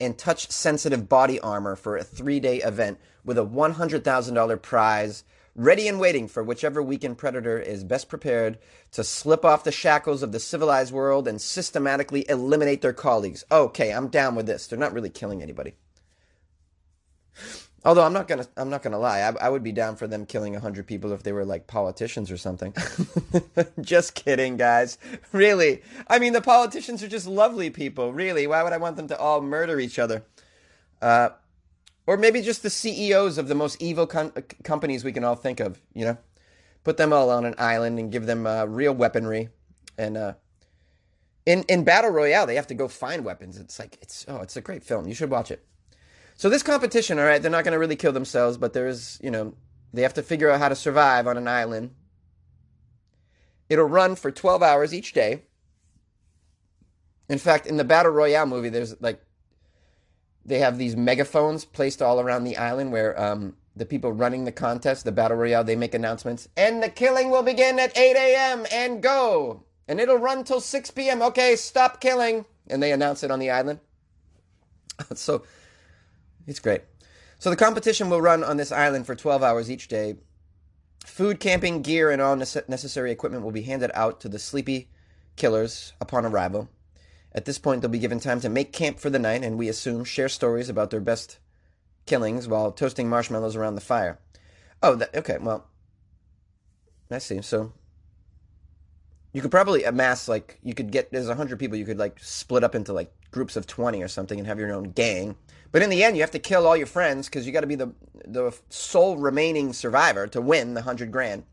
and 0.00 0.16
touch 0.16 0.50
sensitive 0.50 1.06
body 1.06 1.38
armor 1.40 1.76
for 1.76 1.98
a 1.98 2.02
three 2.02 2.40
day 2.40 2.62
event 2.62 2.98
with 3.26 3.36
a 3.36 3.44
$100,000 3.44 4.62
prize 4.62 5.22
ready 5.56 5.88
and 5.88 5.98
waiting 5.98 6.28
for 6.28 6.44
whichever 6.44 6.82
weekend 6.82 7.16
predator 7.16 7.58
is 7.58 7.82
best 7.82 8.08
prepared 8.08 8.58
to 8.92 9.02
slip 9.02 9.44
off 9.44 9.64
the 9.64 9.72
shackles 9.72 10.22
of 10.22 10.30
the 10.30 10.38
civilized 10.38 10.92
world 10.92 11.26
and 11.26 11.40
systematically 11.40 12.28
eliminate 12.28 12.82
their 12.82 12.92
colleagues. 12.92 13.44
Okay, 13.50 13.90
I'm 13.90 14.08
down 14.08 14.34
with 14.34 14.46
this. 14.46 14.66
They're 14.66 14.78
not 14.78 14.92
really 14.92 15.10
killing 15.10 15.42
anybody. 15.42 15.74
Although 17.84 18.04
I'm 18.04 18.12
not 18.12 18.26
gonna, 18.26 18.46
I'm 18.56 18.68
not 18.68 18.82
gonna 18.82 18.98
lie. 18.98 19.20
I, 19.20 19.46
I 19.46 19.48
would 19.48 19.62
be 19.62 19.70
down 19.70 19.94
for 19.94 20.08
them 20.08 20.26
killing 20.26 20.54
hundred 20.54 20.88
people 20.88 21.12
if 21.12 21.22
they 21.22 21.30
were 21.30 21.44
like 21.44 21.68
politicians 21.68 22.32
or 22.32 22.36
something. 22.36 22.74
just 23.80 24.14
kidding, 24.14 24.56
guys. 24.56 24.98
Really, 25.32 25.82
I 26.08 26.18
mean 26.18 26.32
the 26.32 26.40
politicians 26.40 27.02
are 27.04 27.08
just 27.08 27.28
lovely 27.28 27.70
people. 27.70 28.12
Really, 28.12 28.46
why 28.48 28.64
would 28.64 28.72
I 28.72 28.78
want 28.78 28.96
them 28.96 29.06
to 29.08 29.18
all 29.18 29.40
murder 29.40 29.78
each 29.78 30.00
other? 30.00 30.24
Uh, 31.00 31.28
or 32.06 32.16
maybe 32.16 32.40
just 32.40 32.62
the 32.62 32.70
CEOs 32.70 33.38
of 33.38 33.48
the 33.48 33.54
most 33.54 33.80
evil 33.82 34.06
com- 34.06 34.32
companies 34.62 35.04
we 35.04 35.12
can 35.12 35.24
all 35.24 35.34
think 35.34 35.60
of, 35.60 35.80
you 35.92 36.04
know? 36.04 36.16
Put 36.84 36.96
them 36.98 37.12
all 37.12 37.30
on 37.30 37.44
an 37.44 37.54
island 37.58 37.98
and 37.98 38.12
give 38.12 38.26
them 38.26 38.46
uh, 38.46 38.64
real 38.64 38.92
weaponry. 38.92 39.48
And 39.98 40.16
uh, 40.16 40.34
in, 41.44 41.64
in 41.64 41.82
Battle 41.82 42.10
Royale, 42.10 42.46
they 42.46 42.54
have 42.54 42.68
to 42.68 42.74
go 42.74 42.86
find 42.86 43.24
weapons. 43.24 43.58
It's 43.58 43.78
like, 43.78 43.98
it's, 44.00 44.24
oh, 44.28 44.36
it's 44.36 44.56
a 44.56 44.60
great 44.60 44.84
film. 44.84 45.08
You 45.08 45.14
should 45.14 45.30
watch 45.30 45.50
it. 45.50 45.66
So 46.36 46.48
this 46.48 46.62
competition, 46.62 47.18
all 47.18 47.24
right, 47.24 47.42
they're 47.42 47.50
not 47.50 47.64
going 47.64 47.72
to 47.72 47.78
really 47.78 47.96
kill 47.96 48.12
themselves, 48.12 48.56
but 48.56 48.72
there's, 48.72 49.18
you 49.22 49.30
know, 49.30 49.54
they 49.92 50.02
have 50.02 50.14
to 50.14 50.22
figure 50.22 50.50
out 50.50 50.60
how 50.60 50.68
to 50.68 50.76
survive 50.76 51.26
on 51.26 51.36
an 51.36 51.48
island. 51.48 51.90
It'll 53.68 53.86
run 53.86 54.14
for 54.14 54.30
12 54.30 54.62
hours 54.62 54.94
each 54.94 55.12
day. 55.12 55.42
In 57.28 57.38
fact, 57.38 57.66
in 57.66 57.78
the 57.78 57.84
Battle 57.84 58.12
Royale 58.12 58.46
movie, 58.46 58.68
there's 58.68 59.00
like 59.00 59.20
they 60.46 60.60
have 60.60 60.78
these 60.78 60.96
megaphones 60.96 61.64
placed 61.64 62.00
all 62.00 62.20
around 62.20 62.44
the 62.44 62.56
island 62.56 62.92
where 62.92 63.20
um, 63.20 63.54
the 63.74 63.84
people 63.84 64.12
running 64.12 64.44
the 64.44 64.52
contest, 64.52 65.04
the 65.04 65.12
battle 65.12 65.36
royale, 65.36 65.64
they 65.64 65.76
make 65.76 65.92
announcements. 65.92 66.48
And 66.56 66.82
the 66.82 66.88
killing 66.88 67.30
will 67.30 67.42
begin 67.42 67.78
at 67.78 67.96
8 67.98 68.16
a.m. 68.16 68.66
and 68.72 69.02
go. 69.02 69.64
And 69.88 70.00
it'll 70.00 70.18
run 70.18 70.44
till 70.44 70.60
6 70.60 70.90
p.m. 70.92 71.20
Okay, 71.20 71.56
stop 71.56 72.00
killing. 72.00 72.44
And 72.68 72.82
they 72.82 72.92
announce 72.92 73.24
it 73.24 73.30
on 73.30 73.40
the 73.40 73.50
island. 73.50 73.80
so 75.14 75.42
it's 76.46 76.60
great. 76.60 76.82
So 77.38 77.50
the 77.50 77.56
competition 77.56 78.08
will 78.08 78.22
run 78.22 78.42
on 78.44 78.56
this 78.56 78.72
island 78.72 79.04
for 79.06 79.14
12 79.14 79.42
hours 79.42 79.70
each 79.70 79.88
day. 79.88 80.16
Food, 81.04 81.38
camping 81.40 81.82
gear, 81.82 82.10
and 82.10 82.22
all 82.22 82.36
necessary 82.36 83.10
equipment 83.10 83.44
will 83.44 83.52
be 83.52 83.62
handed 83.62 83.90
out 83.94 84.20
to 84.20 84.28
the 84.28 84.38
sleepy 84.38 84.88
killers 85.36 85.92
upon 86.00 86.24
arrival. 86.24 86.68
At 87.36 87.44
this 87.44 87.58
point, 87.58 87.82
they'll 87.82 87.90
be 87.90 87.98
given 87.98 88.18
time 88.18 88.40
to 88.40 88.48
make 88.48 88.72
camp 88.72 88.98
for 88.98 89.10
the 89.10 89.18
night 89.18 89.44
and 89.44 89.58
we 89.58 89.68
assume 89.68 90.04
share 90.04 90.28
stories 90.28 90.70
about 90.70 90.90
their 90.90 91.00
best 91.00 91.38
killings 92.06 92.48
while 92.48 92.72
toasting 92.72 93.10
marshmallows 93.10 93.54
around 93.54 93.74
the 93.74 93.82
fire. 93.82 94.18
Oh, 94.82 94.94
that, 94.94 95.14
okay, 95.14 95.36
well, 95.38 95.66
I 97.10 97.18
see. 97.18 97.42
So 97.42 97.72
you 99.34 99.42
could 99.42 99.50
probably 99.50 99.84
amass 99.84 100.28
like 100.28 100.58
you 100.62 100.72
could 100.72 100.90
get 100.90 101.12
there's 101.12 101.28
a 101.28 101.34
hundred 101.34 101.58
people 101.58 101.76
you 101.76 101.84
could 101.84 101.98
like 101.98 102.18
split 102.20 102.64
up 102.64 102.74
into 102.74 102.94
like 102.94 103.12
groups 103.30 103.54
of 103.54 103.66
twenty 103.66 104.02
or 104.02 104.08
something 104.08 104.38
and 104.38 104.46
have 104.46 104.58
your 104.58 104.72
own 104.72 104.92
gang. 104.92 105.36
But 105.72 105.82
in 105.82 105.90
the 105.90 106.02
end, 106.02 106.16
you 106.16 106.22
have 106.22 106.30
to 106.30 106.38
kill 106.38 106.66
all 106.66 106.76
your 106.76 106.86
friends 106.86 107.28
because 107.28 107.46
you 107.46 107.52
got 107.52 107.60
to 107.60 107.66
be 107.66 107.74
the 107.74 107.92
the 108.24 108.56
sole 108.70 109.18
remaining 109.18 109.74
survivor 109.74 110.26
to 110.28 110.40
win 110.40 110.72
the 110.72 110.82
hundred 110.82 111.12
grand. 111.12 111.44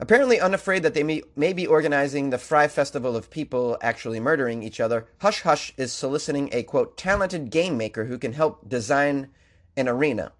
Apparently 0.00 0.40
unafraid 0.40 0.82
that 0.82 0.94
they 0.94 1.02
may, 1.02 1.22
may 1.36 1.52
be 1.52 1.66
organizing 1.66 2.30
the 2.30 2.38
Fyre 2.38 2.70
Festival 2.70 3.14
of 3.14 3.28
people 3.28 3.76
actually 3.82 4.18
murdering 4.18 4.62
each 4.62 4.80
other, 4.80 5.06
Hush 5.18 5.42
Hush 5.42 5.74
is 5.76 5.92
soliciting 5.92 6.48
a 6.52 6.62
quote 6.62 6.96
talented 6.96 7.50
game 7.50 7.76
maker 7.76 8.06
who 8.06 8.16
can 8.16 8.32
help 8.32 8.66
design 8.66 9.28
an 9.76 9.88
arena. 9.88 10.32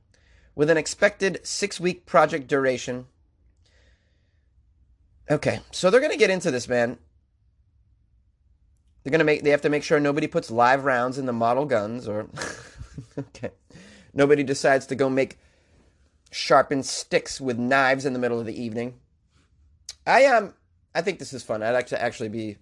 With 0.55 0.71
an 0.71 0.79
expected 0.79 1.41
six 1.43 1.79
week 1.79 2.07
project 2.07 2.49
duration. 2.49 3.07
Okay, 5.31 5.61
so 5.71 5.91
they're 5.91 6.01
gonna 6.01 6.17
get 6.17 6.31
into 6.31 6.51
this, 6.51 6.67
man. 6.67 6.99
They're 9.05 9.13
gonna 9.13 9.25
make 9.25 9.43
they 9.43 9.51
have 9.51 9.63
to 9.63 9.69
make 9.69 9.85
sure 9.85 10.01
nobody 10.01 10.27
puts 10.27 10.51
live 10.51 10.87
rounds 10.87 11.19
in 11.19 11.27
the 11.27 11.35
model 11.35 11.67
guns 11.67 12.09
or 12.09 12.31
okay. 13.19 13.51
Nobody 14.15 14.43
decides 14.43 14.87
to 14.87 14.95
go 14.95 15.11
make 15.11 15.39
sharpened 16.31 16.87
sticks 16.87 17.43
with 17.43 17.59
knives 17.59 18.07
in 18.07 18.15
the 18.15 18.19
middle 18.19 18.41
of 18.41 18.47
the 18.47 18.59
evening. 18.59 18.95
I 20.11 20.27
um 20.27 20.55
I 20.95 21.03
think 21.03 21.19
this 21.19 21.33
is 21.33 21.43
fun. 21.43 21.63
I'd 21.63 21.71
like 21.71 21.89
to 21.89 22.01
actually 22.01 22.29
be 22.29 22.59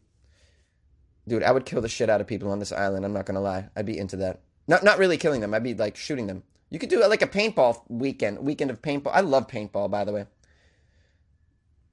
Dude, 1.27 1.43
I 1.43 1.53
would 1.53 1.67
kill 1.67 1.83
the 1.83 1.89
shit 1.89 2.09
out 2.09 2.23
of 2.23 2.27
people 2.27 2.51
on 2.51 2.59
this 2.59 2.73
island, 2.73 3.05
I'm 3.05 3.13
not 3.13 3.27
gonna 3.27 3.43
lie. 3.43 3.69
I'd 3.77 3.85
be 3.85 3.99
into 3.99 4.17
that. 4.17 4.41
Not 4.67 4.83
not 4.83 4.99
really 4.99 5.17
killing 5.19 5.41
them, 5.41 5.55
I'd 5.55 5.63
be 5.63 5.75
like 5.75 5.97
shooting 5.97 6.27
them. 6.27 6.43
You 6.71 6.79
could 6.79 6.91
do 6.91 7.07
like 7.07 7.23
a 7.23 7.27
paintball 7.27 7.83
weekend, 7.89 8.39
weekend 8.41 8.71
of 8.71 8.83
paintball. 8.83 9.13
I 9.13 9.21
love 9.21 9.47
paintball, 9.47 9.91
by 9.91 10.05
the 10.05 10.13
way. 10.13 10.27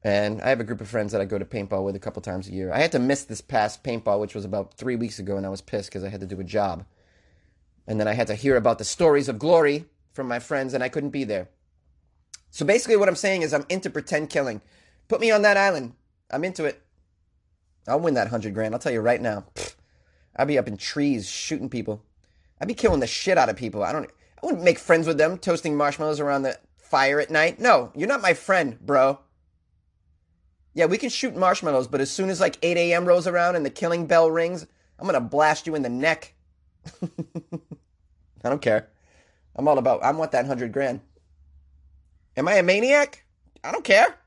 And 0.03 0.41
I 0.41 0.49
have 0.49 0.59
a 0.59 0.65
group 0.65 0.81
of 0.81 0.87
friends 0.87 1.11
that 1.13 1.21
I 1.21 1.25
go 1.25 1.39
to 1.39 1.45
paintball 1.45 1.83
with 1.83 1.95
a 1.95 1.99
couple 1.99 2.21
times 2.21 2.47
a 2.47 2.51
year. 2.51 2.71
I 2.71 2.79
had 2.79 2.91
to 2.91 2.99
miss 2.99 3.23
this 3.23 3.41
past 3.41 3.83
paintball, 3.83 4.19
which 4.19 4.35
was 4.35 4.45
about 4.45 4.75
three 4.75 4.95
weeks 4.95 5.17
ago, 5.17 5.35
and 5.35 5.45
I 5.45 5.49
was 5.49 5.61
pissed 5.61 5.89
because 5.89 6.03
I 6.03 6.09
had 6.09 6.19
to 6.19 6.27
do 6.27 6.39
a 6.39 6.43
job. 6.43 6.85
And 7.87 7.99
then 7.99 8.07
I 8.07 8.13
had 8.13 8.27
to 8.27 8.35
hear 8.35 8.55
about 8.55 8.77
the 8.77 8.83
stories 8.83 9.27
of 9.27 9.39
glory 9.39 9.85
from 10.13 10.27
my 10.27 10.39
friends, 10.39 10.73
and 10.73 10.83
I 10.83 10.89
couldn't 10.89 11.09
be 11.09 11.23
there. 11.23 11.49
So 12.51 12.65
basically, 12.65 12.97
what 12.97 13.09
I'm 13.09 13.15
saying 13.15 13.41
is 13.41 13.53
I'm 13.53 13.65
into 13.67 13.89
pretend 13.89 14.29
killing. 14.29 14.61
Put 15.07 15.21
me 15.21 15.31
on 15.31 15.43
that 15.43 15.57
island. 15.57 15.93
I'm 16.31 16.43
into 16.43 16.65
it. 16.65 16.81
I'll 17.87 17.99
win 17.99 18.15
that 18.15 18.29
hundred 18.29 18.53
grand. 18.53 18.73
I'll 18.73 18.79
tell 18.79 18.91
you 18.91 19.01
right 19.01 19.21
now. 19.21 19.45
I'd 20.35 20.47
be 20.47 20.57
up 20.57 20.67
in 20.67 20.77
trees 20.77 21.29
shooting 21.29 21.69
people. 21.69 22.03
I'd 22.59 22.67
be 22.67 22.73
killing 22.73 22.99
the 22.99 23.07
shit 23.07 23.37
out 23.37 23.49
of 23.49 23.55
people. 23.55 23.83
I 23.83 23.91
don't. 23.91 24.09
I 24.41 24.45
wouldn't 24.45 24.63
make 24.63 24.79
friends 24.79 25.07
with 25.07 25.17
them, 25.17 25.37
toasting 25.37 25.77
marshmallows 25.77 26.19
around 26.19 26.43
the 26.43 26.57
fire 26.77 27.19
at 27.19 27.29
night. 27.31 27.59
No, 27.59 27.91
you're 27.95 28.07
not 28.07 28.21
my 28.21 28.33
friend, 28.33 28.79
bro. 28.79 29.19
Yeah, 30.73 30.85
we 30.85 30.97
can 30.97 31.09
shoot 31.09 31.35
marshmallows, 31.35 31.87
but 31.87 32.01
as 32.01 32.11
soon 32.11 32.29
as 32.29 32.41
like 32.41 32.57
8 32.61 32.75
a.m. 32.75 33.05
rolls 33.05 33.27
around 33.27 33.55
and 33.55 33.65
the 33.65 33.69
killing 33.69 34.07
bell 34.07 34.29
rings, 34.29 34.67
I'm 34.99 35.05
gonna 35.05 35.21
blast 35.21 35.67
you 35.67 35.75
in 35.75 35.83
the 35.83 35.89
neck. 35.89 36.33
I 37.01 38.49
don't 38.49 38.61
care. 38.61 38.89
I'm 39.55 39.67
all 39.67 39.77
about. 39.77 40.03
I 40.03 40.11
want 40.11 40.31
that 40.31 40.45
hundred 40.45 40.71
grand. 40.73 41.01
Am 42.37 42.47
I 42.47 42.55
a 42.55 42.63
maniac? 42.63 43.23
I 43.63 43.71
don't 43.71 43.85
care. 43.85 44.17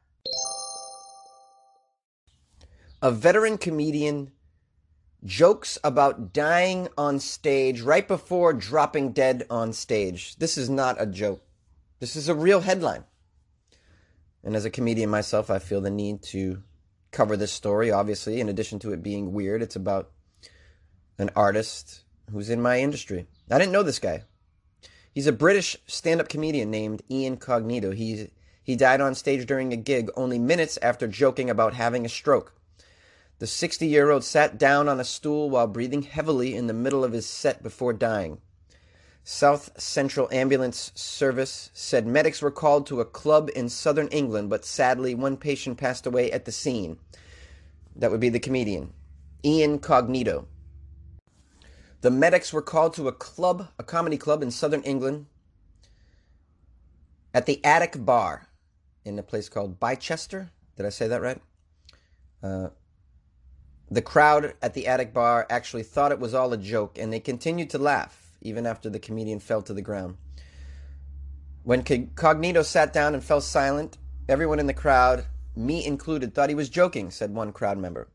A 3.00 3.10
veteran 3.10 3.58
comedian 3.58 4.32
jokes 5.24 5.78
about 5.82 6.32
dying 6.32 6.88
on 6.96 7.18
stage 7.20 7.80
right 7.80 8.06
before 8.06 8.52
dropping 8.52 9.12
dead 9.12 9.44
on 9.50 9.72
stage. 9.72 10.36
This 10.36 10.56
is 10.56 10.70
not 10.70 11.00
a 11.00 11.06
joke. 11.06 11.42
This 12.00 12.16
is 12.16 12.28
a 12.28 12.34
real 12.34 12.60
headline. 12.60 13.04
And 14.44 14.54
as 14.54 14.64
a 14.64 14.70
comedian 14.70 15.10
myself, 15.10 15.50
I 15.50 15.58
feel 15.58 15.80
the 15.80 15.90
need 15.90 16.22
to 16.24 16.62
cover 17.10 17.36
this 17.36 17.52
story. 17.52 17.90
Obviously, 17.90 18.40
in 18.40 18.48
addition 18.48 18.78
to 18.80 18.92
it 18.92 19.02
being 19.02 19.32
weird, 19.32 19.62
it's 19.62 19.76
about 19.76 20.10
an 21.18 21.30
artist 21.34 22.04
who's 22.30 22.50
in 22.50 22.62
my 22.62 22.78
industry. 22.78 23.26
I 23.50 23.58
didn't 23.58 23.72
know 23.72 23.82
this 23.82 23.98
guy. 23.98 24.22
He's 25.12 25.26
a 25.26 25.32
British 25.32 25.76
stand 25.86 26.20
up 26.20 26.28
comedian 26.28 26.70
named 26.70 27.02
Ian 27.10 27.38
Cognito. 27.38 27.92
He, 27.94 28.30
he 28.62 28.76
died 28.76 29.00
on 29.00 29.14
stage 29.14 29.46
during 29.46 29.72
a 29.72 29.76
gig 29.76 30.10
only 30.16 30.38
minutes 30.38 30.78
after 30.80 31.08
joking 31.08 31.50
about 31.50 31.74
having 31.74 32.06
a 32.06 32.08
stroke. 32.08 32.54
The 33.38 33.47
60 33.47 33.87
year 33.87 34.11
old 34.11 34.25
sat 34.25 34.59
down 34.59 34.88
on 34.88 34.99
a 34.99 35.04
stool 35.04 35.49
while 35.49 35.68
breathing 35.68 36.02
heavily 36.02 36.57
in 36.57 36.66
the 36.66 36.73
middle 36.73 37.04
of 37.04 37.12
his 37.12 37.26
set 37.28 37.62
before 37.62 37.92
dying. 37.92 38.40
South 39.23 39.78
Central 39.80 40.28
Ambulance 40.33 40.90
Service 40.95 41.71
said 41.75 42.07
medics 42.07 42.40
were 42.40 42.50
called 42.50 42.87
to 42.87 43.00
a 43.00 43.04
club 43.04 43.50
in 43.54 43.68
southern 43.68 44.09
England, 44.09 44.49
but 44.49 44.64
sadly, 44.64 45.14
one 45.14 45.37
patient 45.37 45.76
passed 45.76 46.07
away 46.07 46.33
at 46.33 46.47
the 46.47 46.52
scene. 46.52 46.99
That 47.95 48.11
would 48.11 48.21
be 48.21 48.30
the 48.30 48.40
comedian, 48.40 48.92
Ian 49.45 49.80
Cognito. 49.80 50.47
The 52.00 52.11
medics 52.11 52.52
were 52.52 52.62
called 52.62 52.95
to 52.95 53.07
a 53.07 53.12
club, 53.12 53.68
a 53.78 53.83
comedy 53.83 54.16
club 54.16 54.42
in 54.42 54.50
southern 54.50 54.83
England, 54.83 55.26
at 57.35 57.47
the 57.47 57.62
Attic 57.64 58.04
Bar 58.04 58.49
in 59.04 59.18
a 59.18 59.23
place 59.23 59.49
called 59.49 59.78
Bicester. 59.78 60.50
Did 60.76 60.87
I 60.87 60.90
say 60.90 61.07
that 61.07 61.21
right? 61.21 61.40
Uh, 62.42 62.68
the 63.90 64.02
crowd 64.02 64.54
at 64.61 64.75
the 64.75 64.87
attic 64.87 65.14
bar 65.14 65.47
actually 65.49 65.83
thought 65.83 66.12
it 66.12 66.21
was 66.21 66.35
all 66.35 66.52
a 66.52 66.59
joke, 66.59 66.99
and 66.99 67.12
they 67.12 67.21
continued 67.21 67.71
to 67.71 67.78
laugh 67.78 68.28
even 68.40 68.66
after 68.66 68.88
the 68.88 68.99
comedian 68.99 69.40
fell 69.40 69.62
to 69.62 69.75
the 69.75 69.83
ground. 69.83 70.16
When 71.64 71.83
Cognito 71.83 72.64
sat 72.64 72.92
down 72.92 73.14
and 73.14 73.23
fell 73.23 73.40
silent, 73.40 73.99
everyone 74.28 74.61
in 74.61 74.66
the 74.66 74.75
crowd, 74.75 75.26
me 75.57 75.85
included, 75.85 76.35
thought 76.35 76.49
he 76.49 76.54
was 76.54 76.68
joking, 76.68 77.11
said 77.11 77.35
one 77.35 77.52
crowd 77.52 77.78
member. 77.78 78.09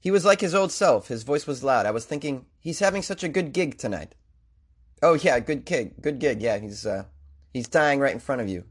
He 0.00 0.10
was 0.10 0.24
like 0.24 0.40
his 0.40 0.54
old 0.54 0.72
self. 0.72 1.08
His 1.08 1.22
voice 1.22 1.46
was 1.46 1.62
loud. 1.62 1.86
I 1.86 1.92
was 1.92 2.04
thinking, 2.04 2.46
he's 2.58 2.80
having 2.80 3.02
such 3.02 3.22
a 3.22 3.28
good 3.28 3.52
gig 3.52 3.78
tonight. 3.78 4.14
Oh 5.00 5.14
yeah, 5.14 5.38
good 5.40 5.64
gig, 5.64 6.00
good 6.00 6.18
gig. 6.18 6.42
Yeah, 6.42 6.58
he's 6.58 6.84
uh, 6.84 7.04
he's 7.52 7.68
dying 7.68 8.00
right 8.00 8.12
in 8.12 8.20
front 8.20 8.40
of 8.40 8.48
you. 8.48 8.64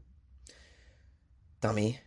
Dummy. 1.60 2.00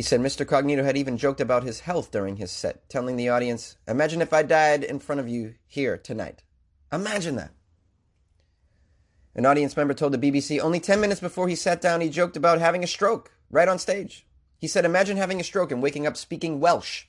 He 0.00 0.04
said 0.04 0.22
Mr. 0.22 0.46
Cognito 0.46 0.82
had 0.82 0.96
even 0.96 1.18
joked 1.18 1.42
about 1.42 1.62
his 1.62 1.80
health 1.80 2.10
during 2.10 2.36
his 2.36 2.50
set, 2.50 2.88
telling 2.88 3.16
the 3.16 3.28
audience, 3.28 3.76
Imagine 3.86 4.22
if 4.22 4.32
I 4.32 4.42
died 4.42 4.82
in 4.82 4.98
front 4.98 5.20
of 5.20 5.28
you 5.28 5.56
here 5.66 5.98
tonight. 5.98 6.42
Imagine 6.90 7.36
that. 7.36 7.50
An 9.34 9.44
audience 9.44 9.76
member 9.76 9.92
told 9.92 10.14
the 10.14 10.18
BBC 10.18 10.58
only 10.58 10.80
10 10.80 11.02
minutes 11.02 11.20
before 11.20 11.48
he 11.48 11.54
sat 11.54 11.82
down, 11.82 12.00
he 12.00 12.08
joked 12.08 12.34
about 12.34 12.60
having 12.60 12.82
a 12.82 12.86
stroke 12.86 13.32
right 13.50 13.68
on 13.68 13.78
stage. 13.78 14.26
He 14.56 14.66
said, 14.66 14.86
Imagine 14.86 15.18
having 15.18 15.38
a 15.38 15.44
stroke 15.44 15.70
and 15.70 15.82
waking 15.82 16.06
up 16.06 16.16
speaking 16.16 16.60
Welsh. 16.60 17.04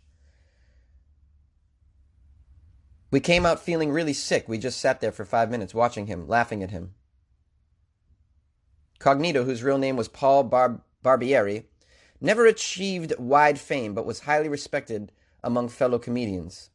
We 3.09 3.21
came 3.21 3.45
out 3.45 3.61
feeling 3.61 3.93
really 3.93 4.11
sick. 4.11 4.49
We 4.49 4.57
just 4.57 4.81
sat 4.81 4.99
there 4.99 5.13
for 5.13 5.23
five 5.23 5.49
minutes 5.49 5.73
watching 5.73 6.07
him, 6.07 6.27
laughing 6.27 6.61
at 6.61 6.71
him. 6.71 6.95
Cognito, 8.99 9.45
whose 9.45 9.63
real 9.63 9.77
name 9.77 9.95
was 9.95 10.09
Paul 10.09 10.43
Bar- 10.43 10.81
Barbieri, 11.01 11.67
never 12.21 12.45
achieved 12.45 13.13
wide 13.17 13.59
fame 13.59 13.93
but 13.93 14.05
was 14.05 14.21
highly 14.21 14.47
respected 14.47 15.11
among 15.43 15.69
fellow 15.69 15.99
comedians. 15.99 16.69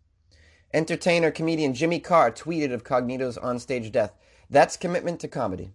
Entertainer 0.74 1.30
comedian 1.30 1.72
Jimmy 1.72 2.00
Carr 2.00 2.30
tweeted 2.30 2.72
of 2.72 2.84
Cognito's 2.84 3.38
onstage 3.38 3.90
death. 3.90 4.12
That's 4.50 4.76
commitment 4.76 5.20
to 5.20 5.28
comedy. 5.28 5.72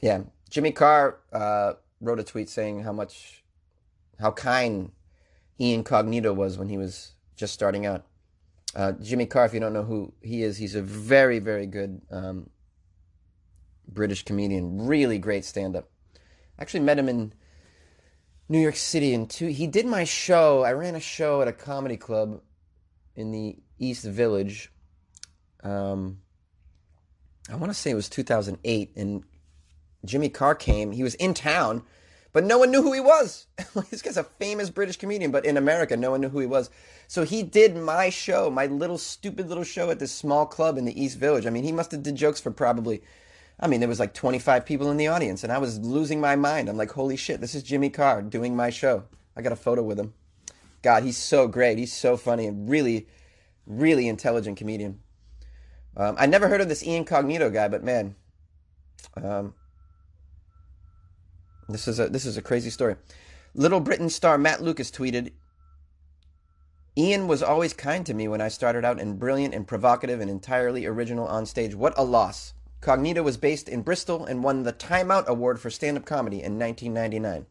Yeah, 0.00 0.24
Jimmy 0.50 0.72
Carr 0.72 1.18
uh, 1.32 1.74
wrote 2.00 2.20
a 2.20 2.24
tweet 2.24 2.48
saying 2.48 2.82
how 2.82 2.92
much, 2.92 3.42
how 4.20 4.32
kind 4.32 4.92
Ian 5.58 5.84
Cognito 5.84 6.34
was 6.34 6.58
when 6.58 6.68
he 6.68 6.76
was 6.76 7.12
just 7.36 7.54
starting 7.54 7.86
out. 7.86 8.04
Uh, 8.74 8.92
Jimmy 8.92 9.26
Carr, 9.26 9.46
if 9.46 9.54
you 9.54 9.60
don't 9.60 9.72
know 9.72 9.84
who 9.84 10.12
he 10.22 10.42
is, 10.42 10.56
he's 10.56 10.74
a 10.74 10.82
very, 10.82 11.38
very 11.38 11.66
good 11.66 12.00
um, 12.10 12.50
British 13.86 14.24
comedian. 14.24 14.86
Really 14.86 15.18
great 15.18 15.44
stand 15.44 15.76
up. 15.76 15.88
Actually 16.58 16.80
met 16.80 16.98
him 16.98 17.08
in 17.08 17.32
New 18.48 18.60
York 18.60 18.76
City 18.76 19.14
in 19.14 19.26
two. 19.26 19.48
He 19.48 19.66
did 19.66 19.86
my 19.86 20.04
show. 20.04 20.62
I 20.62 20.72
ran 20.72 20.94
a 20.94 21.00
show 21.00 21.42
at 21.42 21.48
a 21.48 21.52
comedy 21.52 21.96
club 21.96 22.40
in 23.16 23.30
the 23.30 23.56
East 23.78 24.04
Village. 24.04 24.70
Um, 25.62 26.18
I 27.50 27.56
want 27.56 27.72
to 27.72 27.78
say 27.78 27.90
it 27.90 27.94
was 27.94 28.08
2008, 28.08 28.92
and 28.96 29.24
Jimmy 30.04 30.28
Carr 30.28 30.54
came. 30.54 30.92
He 30.92 31.02
was 31.02 31.14
in 31.16 31.34
town, 31.34 31.82
but 32.32 32.44
no 32.44 32.58
one 32.58 32.70
knew 32.70 32.82
who 32.82 32.92
he 32.92 33.00
was. 33.00 33.46
this 33.90 34.02
guy's 34.02 34.16
a 34.16 34.24
famous 34.24 34.70
British 34.70 34.96
comedian, 34.96 35.30
but 35.30 35.44
in 35.44 35.56
America, 35.56 35.96
no 35.96 36.12
one 36.12 36.20
knew 36.20 36.28
who 36.28 36.40
he 36.40 36.46
was. 36.46 36.70
So 37.08 37.24
he 37.24 37.42
did 37.42 37.76
my 37.76 38.10
show, 38.10 38.50
my 38.50 38.66
little 38.66 38.98
stupid 38.98 39.48
little 39.48 39.64
show 39.64 39.90
at 39.90 39.98
this 39.98 40.12
small 40.12 40.46
club 40.46 40.78
in 40.78 40.84
the 40.84 41.02
East 41.02 41.18
Village. 41.18 41.46
I 41.46 41.50
mean, 41.50 41.64
he 41.64 41.72
must 41.72 41.90
have 41.92 42.02
did 42.02 42.16
jokes 42.16 42.40
for 42.40 42.50
probably 42.50 43.02
I 43.62 43.68
mean, 43.68 43.78
there 43.78 43.88
was 43.88 44.00
like 44.00 44.12
25 44.12 44.66
people 44.66 44.90
in 44.90 44.96
the 44.96 45.06
audience, 45.06 45.44
and 45.44 45.52
I 45.52 45.58
was 45.58 45.78
losing 45.78 46.20
my 46.20 46.34
mind. 46.34 46.68
I'm 46.68 46.76
like, 46.76 46.90
holy 46.90 47.16
shit, 47.16 47.40
this 47.40 47.54
is 47.54 47.62
Jimmy 47.62 47.90
Carr 47.90 48.20
doing 48.20 48.56
my 48.56 48.70
show. 48.70 49.04
I 49.36 49.42
got 49.42 49.52
a 49.52 49.56
photo 49.56 49.84
with 49.84 50.00
him. 50.00 50.14
God, 50.82 51.04
he's 51.04 51.16
so 51.16 51.46
great. 51.46 51.78
He's 51.78 51.92
so 51.92 52.16
funny 52.16 52.46
and 52.46 52.68
really, 52.68 53.06
really 53.64 54.08
intelligent 54.08 54.58
comedian. 54.58 54.98
Um, 55.96 56.16
I 56.18 56.26
never 56.26 56.48
heard 56.48 56.60
of 56.60 56.68
this 56.68 56.84
Ian 56.84 57.04
Cognito 57.04 57.52
guy, 57.52 57.68
but 57.68 57.84
man, 57.84 58.16
um, 59.22 59.54
this 61.68 61.86
is 61.86 62.00
a 62.00 62.08
this 62.08 62.24
is 62.24 62.36
a 62.36 62.42
crazy 62.42 62.70
story. 62.70 62.96
Little 63.54 63.80
Britain 63.80 64.08
star 64.08 64.38
Matt 64.38 64.60
Lucas 64.60 64.90
tweeted, 64.90 65.30
Ian 66.98 67.28
was 67.28 67.44
always 67.44 67.74
kind 67.74 68.04
to 68.06 68.14
me 68.14 68.26
when 68.26 68.40
I 68.40 68.48
started 68.48 68.84
out 68.84 69.00
and 69.00 69.20
brilliant 69.20 69.54
and 69.54 69.68
provocative 69.68 70.20
and 70.20 70.30
entirely 70.30 70.84
original 70.84 71.28
on 71.28 71.46
stage. 71.46 71.76
What 71.76 71.94
a 71.96 72.02
loss. 72.02 72.54
Cognito 72.82 73.22
was 73.22 73.36
based 73.36 73.68
in 73.68 73.82
Bristol 73.82 74.26
and 74.26 74.42
won 74.42 74.64
the 74.64 74.72
Time 74.72 75.10
Out 75.10 75.28
Award 75.28 75.60
for 75.60 75.70
stand 75.70 75.96
up 75.96 76.04
comedy 76.04 76.42
in 76.42 76.58
1999. 76.58 77.46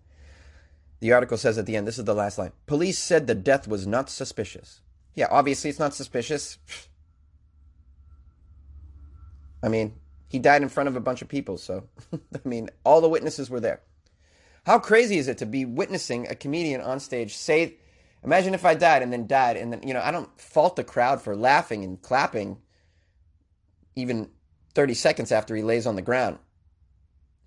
The 1.00 1.14
article 1.14 1.38
says 1.38 1.58
at 1.58 1.66
the 1.66 1.78
end, 1.78 1.88
this 1.88 1.98
is 1.98 2.06
the 2.06 2.14
last 2.14 2.38
line 2.38 2.52
Police 2.68 3.00
said 3.00 3.26
the 3.26 3.34
death 3.34 3.68
was 3.68 3.88
not 3.88 4.10
suspicious. 4.10 4.82
Yeah, 5.16 5.28
obviously 5.32 5.70
it's 5.70 5.80
not 5.80 5.94
suspicious. 5.94 6.58
I 9.64 9.70
mean, 9.70 9.94
he 10.28 10.38
died 10.38 10.64
in 10.64 10.70
front 10.70 10.90
of 10.90 10.96
a 10.96 11.02
bunch 11.02 11.22
of 11.22 11.28
people, 11.28 11.58
so, 11.58 11.88
I 12.14 12.48
mean, 12.48 12.70
all 12.84 13.00
the 13.00 13.10
witnesses 13.10 13.50
were 13.50 13.60
there. 13.60 13.82
How 14.66 14.80
crazy 14.80 15.18
is 15.18 15.28
it 15.28 15.38
to 15.40 15.46
be 15.46 15.66
witnessing 15.66 16.28
a 16.28 16.36
comedian 16.36 16.82
on 16.82 17.00
stage 17.00 17.36
say, 17.36 17.78
imagine 18.24 18.54
if 18.54 18.66
I 18.66 18.74
died 18.74 19.02
and 19.02 19.14
then 19.14 19.28
died, 19.28 19.58
and 19.58 19.72
then, 19.72 19.84
you 19.88 19.94
know, 19.94 20.02
I 20.02 20.12
don't 20.12 20.40
fault 20.40 20.76
the 20.76 20.84
crowd 20.84 21.22
for 21.22 21.36
laughing 21.36 21.84
and 21.84 22.02
clapping, 22.02 22.58
even 23.96 24.30
30 24.72 24.94
seconds 24.94 25.32
after 25.32 25.56
he 25.56 25.64
lays 25.64 25.86
on 25.86 25.96
the 25.96 26.02
ground. 26.02 26.40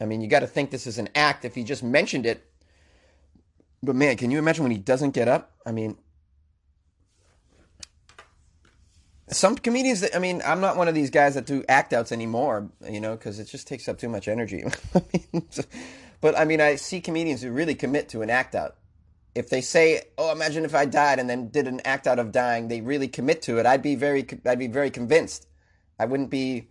I 0.00 0.06
mean, 0.06 0.20
you 0.20 0.28
got 0.28 0.40
to 0.40 0.46
think 0.46 0.70
this 0.70 0.86
is 0.86 0.98
an 0.98 1.08
act 1.14 1.44
if 1.44 1.54
he 1.54 1.64
just 1.64 1.82
mentioned 1.82 2.26
it. 2.26 2.44
But 3.82 3.96
man, 3.96 4.16
can 4.16 4.30
you 4.30 4.38
imagine 4.38 4.64
when 4.64 4.72
he 4.72 4.78
doesn't 4.78 5.12
get 5.12 5.28
up? 5.28 5.52
I 5.64 5.72
mean, 5.72 5.96
some 9.28 9.56
comedians 9.56 10.00
that, 10.00 10.14
I 10.14 10.18
mean, 10.18 10.42
I'm 10.44 10.60
not 10.60 10.76
one 10.76 10.88
of 10.88 10.94
these 10.94 11.10
guys 11.10 11.34
that 11.34 11.46
do 11.46 11.64
act 11.68 11.92
outs 11.92 12.12
anymore, 12.12 12.70
you 12.88 13.00
know, 13.00 13.16
because 13.16 13.38
it 13.38 13.46
just 13.46 13.66
takes 13.66 13.88
up 13.88 13.98
too 13.98 14.08
much 14.08 14.28
energy. 14.28 14.64
but 16.20 16.38
I 16.38 16.44
mean, 16.44 16.60
I 16.60 16.76
see 16.76 17.00
comedians 17.00 17.42
who 17.42 17.50
really 17.50 17.74
commit 17.74 18.08
to 18.10 18.22
an 18.22 18.30
act 18.30 18.54
out. 18.54 18.76
If 19.34 19.48
they 19.48 19.62
say, 19.62 20.02
"Oh, 20.16 20.30
imagine 20.30 20.64
if 20.64 20.76
I 20.76 20.84
died," 20.84 21.18
and 21.18 21.28
then 21.28 21.48
did 21.48 21.66
an 21.66 21.80
act 21.84 22.06
out 22.06 22.20
of 22.20 22.30
dying, 22.30 22.68
they 22.68 22.80
really 22.80 23.08
commit 23.08 23.42
to 23.42 23.58
it. 23.58 23.66
I'd 23.66 23.82
be 23.82 23.96
very, 23.96 24.24
I'd 24.46 24.60
be 24.60 24.68
very 24.68 24.90
convinced. 24.90 25.48
I 25.98 26.04
wouldn't 26.04 26.30
be 26.30 26.68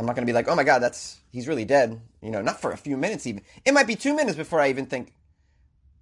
I'm 0.00 0.06
not 0.06 0.16
going 0.16 0.26
to 0.26 0.30
be 0.30 0.34
like, 0.34 0.48
oh 0.48 0.56
my 0.56 0.64
God, 0.64 0.78
that's, 0.78 1.20
he's 1.30 1.46
really 1.46 1.66
dead. 1.66 2.00
You 2.22 2.30
know, 2.30 2.40
not 2.40 2.58
for 2.58 2.72
a 2.72 2.76
few 2.78 2.96
minutes 2.96 3.26
even. 3.26 3.42
It 3.66 3.74
might 3.74 3.86
be 3.86 3.96
two 3.96 4.16
minutes 4.16 4.36
before 4.36 4.58
I 4.58 4.70
even 4.70 4.86
think, 4.86 5.12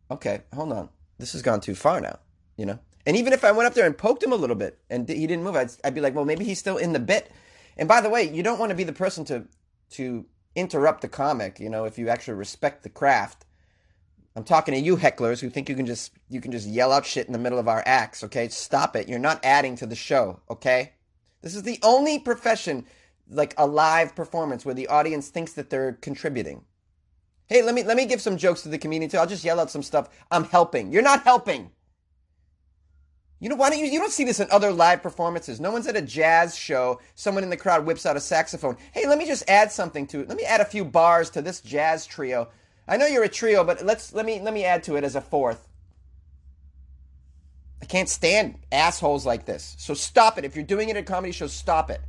okay, 0.08 0.42
hold 0.54 0.72
on. 0.72 0.88
This 1.18 1.32
has 1.32 1.42
gone 1.42 1.61
too 1.61 1.74
far 1.74 2.00
now, 2.00 2.20
you 2.56 2.64
know? 2.64 2.78
And 3.04 3.16
even 3.16 3.32
if 3.32 3.42
I 3.42 3.50
went 3.50 3.66
up 3.66 3.74
there 3.74 3.87
and 3.87 3.98
poked 3.98 4.22
him 4.22 4.30
a 4.30 4.37
little 4.37 4.54
bit 4.54 4.78
and 4.88 5.08
he 5.08 5.26
didn't 5.26 5.42
move, 5.42 5.56
I'd, 5.56 5.70
I'd 5.82 5.96
be 5.96 6.00
like, 6.00 6.14
well, 6.14 6.24
maybe 6.24 6.44
he's 6.44 6.61
still 6.61 6.76
in 6.76 6.92
the 6.92 7.00
bit. 7.00 7.32
And 7.76 7.88
by 7.88 8.00
the 8.00 8.08
way, 8.08 8.22
you 8.22 8.44
don't 8.44 8.61
want 8.61 8.70
to 8.70 8.76
be 8.76 8.84
the 8.84 8.92
person 8.92 9.24
to, 9.24 9.48
to 9.90 10.24
interrupt 10.54 11.00
the 11.00 11.08
comic, 11.08 11.58
you 11.58 11.68
know, 11.68 11.84
if 11.84 11.98
you 11.98 12.08
actually 12.08 12.34
respect 12.34 12.84
the 12.84 12.88
craft. 12.88 13.46
I'm 14.37 14.44
talking 14.44 14.74
to 14.74 14.80
you 14.80 14.96
hecklers 14.96 15.40
who 15.40 15.50
think 15.50 15.68
you 15.68 15.74
can 15.74 15.87
just 15.87 16.12
you 16.28 16.40
can 16.40 16.52
just 16.52 16.68
yell 16.68 16.92
out 16.92 17.04
shit 17.04 17.26
in 17.26 17.32
the 17.32 17.38
middle 17.40 17.58
of 17.58 17.66
our 17.66 17.82
acts, 17.84 18.22
okay? 18.22 18.46
Stop 18.46 18.94
it. 18.94 19.08
You're 19.08 19.18
not 19.18 19.44
adding 19.44 19.74
to 19.76 19.87
the 19.87 19.96
show, 19.96 20.38
okay? 20.48 20.92
This 21.42 21.56
is 21.56 21.64
the 21.64 21.80
only 21.82 22.20
profession 22.20 22.84
like 23.30 23.54
a 23.56 23.66
live 23.66 24.14
performance 24.14 24.64
where 24.64 24.74
the 24.74 24.88
audience 24.88 25.28
thinks 25.28 25.52
that 25.54 25.70
they're 25.70 25.92
contributing. 25.92 26.64
Hey, 27.46 27.62
let 27.62 27.74
me 27.74 27.82
let 27.82 27.96
me 27.96 28.06
give 28.06 28.20
some 28.20 28.36
jokes 28.36 28.62
to 28.62 28.68
the 28.68 28.78
comedian 28.78 29.10
too. 29.10 29.18
I'll 29.18 29.26
just 29.26 29.44
yell 29.44 29.60
out 29.60 29.70
some 29.70 29.82
stuff. 29.82 30.08
I'm 30.30 30.44
helping. 30.44 30.92
You're 30.92 31.02
not 31.02 31.22
helping. 31.24 31.70
You 33.40 33.48
know 33.48 33.56
why 33.56 33.70
don't 33.70 33.78
you 33.78 33.86
you 33.86 33.98
don't 33.98 34.12
see 34.12 34.24
this 34.24 34.40
in 34.40 34.48
other 34.50 34.72
live 34.72 35.02
performances? 35.02 35.60
No 35.60 35.70
one's 35.70 35.86
at 35.86 35.96
a 35.96 36.02
jazz 36.02 36.56
show. 36.56 37.00
Someone 37.14 37.44
in 37.44 37.50
the 37.50 37.56
crowd 37.56 37.86
whips 37.86 38.04
out 38.04 38.16
a 38.16 38.20
saxophone. 38.20 38.76
Hey, 38.92 39.06
let 39.06 39.16
me 39.16 39.26
just 39.26 39.48
add 39.48 39.72
something 39.72 40.06
to 40.08 40.20
it. 40.20 40.28
Let 40.28 40.36
me 40.36 40.44
add 40.44 40.60
a 40.60 40.64
few 40.64 40.84
bars 40.84 41.30
to 41.30 41.42
this 41.42 41.60
jazz 41.60 42.04
trio. 42.04 42.48
I 42.86 42.96
know 42.96 43.06
you're 43.06 43.24
a 43.24 43.28
trio, 43.28 43.64
but 43.64 43.84
let's 43.84 44.12
let 44.12 44.26
me 44.26 44.40
let 44.40 44.52
me 44.52 44.64
add 44.64 44.82
to 44.84 44.96
it 44.96 45.04
as 45.04 45.14
a 45.14 45.20
fourth. 45.20 45.68
I 47.80 47.86
can't 47.86 48.08
stand 48.08 48.58
assholes 48.72 49.24
like 49.24 49.46
this. 49.46 49.76
So 49.78 49.94
stop 49.94 50.36
it. 50.36 50.44
If 50.44 50.56
you're 50.56 50.64
doing 50.64 50.88
it 50.88 50.96
at 50.96 51.02
a 51.02 51.04
comedy 51.04 51.32
shows, 51.32 51.52
stop 51.52 51.90
it. 51.90 52.00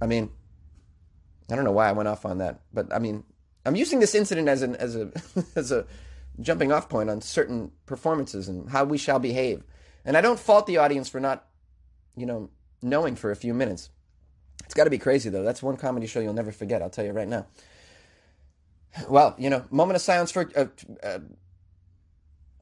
I 0.00 0.06
mean, 0.06 0.30
I 1.50 1.56
don't 1.56 1.64
know 1.64 1.72
why 1.72 1.88
I 1.88 1.92
went 1.92 2.08
off 2.08 2.24
on 2.26 2.38
that, 2.38 2.60
but 2.72 2.92
I 2.92 2.98
mean, 2.98 3.24
I'm 3.64 3.76
using 3.76 4.00
this 4.00 4.14
incident 4.14 4.48
as 4.48 4.62
an 4.62 4.76
as 4.76 4.96
a 4.96 5.10
as 5.56 5.72
a 5.72 5.86
jumping 6.40 6.72
off 6.72 6.88
point 6.88 7.10
on 7.10 7.20
certain 7.20 7.70
performances 7.86 8.48
and 8.48 8.70
how 8.70 8.84
we 8.84 8.98
shall 8.98 9.18
behave. 9.18 9.62
And 10.04 10.16
I 10.16 10.20
don't 10.20 10.38
fault 10.38 10.66
the 10.66 10.76
audience 10.76 11.08
for 11.08 11.18
not, 11.18 11.46
you 12.16 12.26
know, 12.26 12.50
knowing 12.82 13.16
for 13.16 13.30
a 13.30 13.36
few 13.36 13.54
minutes. 13.54 13.90
It's 14.64 14.74
got 14.74 14.84
to 14.84 14.90
be 14.90 14.98
crazy 14.98 15.30
though. 15.30 15.42
That's 15.42 15.62
one 15.62 15.76
comedy 15.76 16.06
show 16.06 16.20
you'll 16.20 16.34
never 16.34 16.52
forget. 16.52 16.82
I'll 16.82 16.90
tell 16.90 17.04
you 17.04 17.12
right 17.12 17.28
now. 17.28 17.46
Well, 19.08 19.34
you 19.38 19.50
know, 19.50 19.64
moment 19.70 19.96
of 19.96 20.02
silence 20.02 20.30
for 20.30 20.50
uh, 20.56 20.66
uh, 21.02 21.18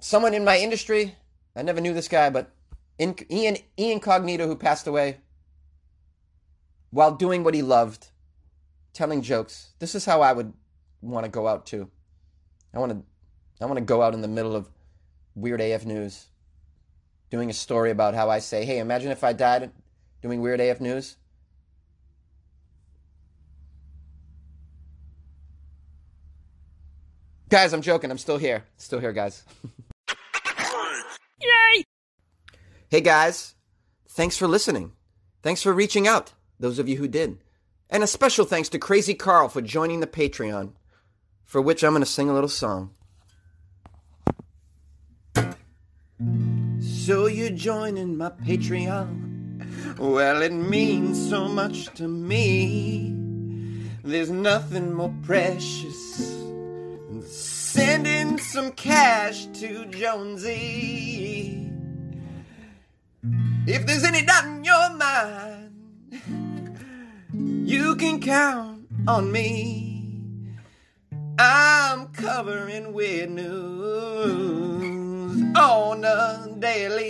someone 0.00 0.34
in 0.34 0.44
my 0.44 0.58
industry. 0.58 1.14
I 1.54 1.62
never 1.62 1.80
knew 1.80 1.94
this 1.94 2.08
guy, 2.08 2.30
but 2.30 2.50
in, 2.98 3.16
Ian 3.30 3.58
Ian 3.78 4.00
Cognito, 4.00 4.46
who 4.46 4.56
passed 4.56 4.86
away 4.86 5.18
while 6.94 7.10
doing 7.10 7.42
what 7.42 7.54
he 7.54 7.62
loved, 7.62 8.06
telling 8.92 9.20
jokes. 9.20 9.72
This 9.80 9.96
is 9.96 10.04
how 10.04 10.22
I 10.22 10.32
would 10.32 10.52
want 11.00 11.24
to 11.24 11.30
go 11.30 11.48
out 11.48 11.66
too. 11.66 11.90
I 12.72 12.78
want 12.78 12.92
to 12.92 13.02
I 13.60 13.66
want 13.66 13.78
to 13.78 13.84
go 13.84 14.00
out 14.00 14.14
in 14.14 14.20
the 14.20 14.28
middle 14.28 14.54
of 14.54 14.70
weird 15.34 15.60
AF 15.60 15.84
news 15.84 16.26
doing 17.30 17.50
a 17.50 17.52
story 17.52 17.90
about 17.90 18.14
how 18.14 18.30
I 18.30 18.38
say, 18.38 18.64
"Hey, 18.64 18.78
imagine 18.78 19.10
if 19.10 19.24
I 19.24 19.32
died 19.32 19.72
doing 20.22 20.40
weird 20.40 20.60
AF 20.60 20.80
news." 20.80 21.16
Guys, 27.48 27.72
I'm 27.72 27.82
joking. 27.82 28.12
I'm 28.12 28.18
still 28.18 28.38
here. 28.38 28.64
Still 28.76 29.00
here, 29.00 29.12
guys. 29.12 29.42
Yay! 31.40 31.84
Hey 32.88 33.00
guys, 33.00 33.56
thanks 34.10 34.36
for 34.36 34.46
listening. 34.46 34.92
Thanks 35.42 35.60
for 35.60 35.72
reaching 35.72 36.06
out 36.06 36.33
those 36.58 36.78
of 36.78 36.88
you 36.88 36.96
who 36.96 37.08
did. 37.08 37.38
And 37.90 38.02
a 38.02 38.06
special 38.06 38.44
thanks 38.44 38.68
to 38.70 38.78
Crazy 38.78 39.14
Carl 39.14 39.48
for 39.48 39.60
joining 39.60 40.00
the 40.00 40.06
Patreon, 40.06 40.72
for 41.44 41.60
which 41.60 41.84
I'm 41.84 41.92
going 41.92 42.02
to 42.02 42.06
sing 42.06 42.28
a 42.28 42.34
little 42.34 42.48
song. 42.48 42.90
So 46.80 47.26
you're 47.26 47.50
joining 47.50 48.16
my 48.16 48.30
Patreon. 48.30 49.98
Well, 49.98 50.42
it 50.42 50.52
means 50.52 51.28
so 51.28 51.46
much 51.46 51.86
to 51.94 52.08
me. 52.08 53.12
There's 54.02 54.30
nothing 54.30 54.92
more 54.92 55.14
precious 55.22 56.18
than 56.18 57.22
sending 57.26 58.38
some 58.38 58.72
cash 58.72 59.46
to 59.46 59.86
Jonesy. 59.86 61.70
If 63.66 63.86
there's 63.86 64.04
any 64.04 64.24
doubt 64.24 64.44
in 64.44 64.64
your 64.64 64.96
mind, 64.96 65.73
you 67.66 67.96
can 67.96 68.20
count 68.20 68.86
on 69.06 69.30
me. 69.32 70.48
I'm 71.38 72.08
covering 72.08 72.92
news. 72.94 73.28
news 73.28 74.94
on 75.56 76.04
a 76.04 76.48
daily. 76.58 77.04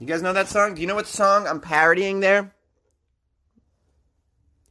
You 0.00 0.06
guys 0.06 0.22
know 0.22 0.32
that 0.32 0.48
song? 0.48 0.74
Do 0.74 0.80
you 0.80 0.86
know 0.86 0.94
what 0.94 1.06
song 1.06 1.46
I'm 1.46 1.60
parodying 1.60 2.20
there? 2.20 2.52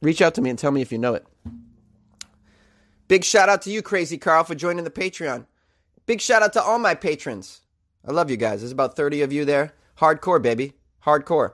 Reach 0.00 0.20
out 0.22 0.34
to 0.34 0.40
me 0.40 0.50
and 0.50 0.58
tell 0.58 0.70
me 0.70 0.80
if 0.82 0.92
you 0.92 0.98
know 0.98 1.14
it. 1.14 1.26
Big 3.08 3.24
shout 3.24 3.48
out 3.48 3.62
to 3.62 3.70
you, 3.70 3.82
Crazy 3.82 4.18
Carl, 4.18 4.44
for 4.44 4.54
joining 4.54 4.84
the 4.84 4.90
Patreon. 4.90 5.46
Big 6.06 6.20
shout 6.20 6.42
out 6.42 6.52
to 6.52 6.62
all 6.62 6.78
my 6.78 6.94
patrons. 6.94 7.62
I 8.06 8.12
love 8.12 8.30
you 8.30 8.36
guys. 8.36 8.60
There's 8.60 8.72
about 8.72 8.96
30 8.96 9.22
of 9.22 9.32
you 9.32 9.44
there. 9.44 9.74
Hardcore, 9.98 10.40
baby. 10.40 10.74
Hardcore. 11.04 11.52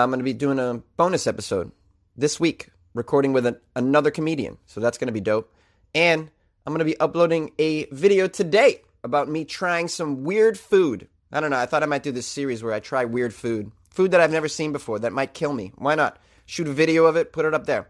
I'm 0.00 0.08
going 0.08 0.20
to 0.20 0.24
be 0.24 0.32
doing 0.32 0.58
a 0.58 0.82
bonus 0.96 1.26
episode 1.26 1.70
this 2.16 2.40
week, 2.40 2.70
recording 2.94 3.34
with 3.34 3.44
an, 3.44 3.58
another 3.76 4.10
comedian. 4.10 4.56
So 4.64 4.80
that's 4.80 4.96
going 4.96 5.08
to 5.08 5.12
be 5.12 5.20
dope. 5.20 5.52
And 5.94 6.30
I'm 6.64 6.72
going 6.72 6.78
to 6.78 6.84
be 6.86 6.98
uploading 6.98 7.52
a 7.58 7.84
video 7.90 8.26
today 8.26 8.80
about 9.04 9.28
me 9.28 9.44
trying 9.44 9.88
some 9.88 10.24
weird 10.24 10.58
food. 10.58 11.08
I 11.30 11.40
don't 11.40 11.50
know. 11.50 11.58
I 11.58 11.66
thought 11.66 11.82
I 11.82 11.86
might 11.86 12.02
do 12.02 12.10
this 12.10 12.26
series 12.26 12.62
where 12.62 12.72
I 12.72 12.80
try 12.80 13.04
weird 13.04 13.34
food. 13.34 13.70
Food 13.90 14.12
that 14.12 14.20
I've 14.22 14.32
never 14.32 14.48
seen 14.48 14.72
before 14.72 14.98
that 15.00 15.12
might 15.12 15.34
kill 15.34 15.52
me. 15.52 15.72
Why 15.76 15.94
not? 15.94 16.18
Shoot 16.46 16.68
a 16.68 16.72
video 16.72 17.04
of 17.04 17.16
it, 17.16 17.30
put 17.30 17.44
it 17.44 17.52
up 17.52 17.66
there. 17.66 17.88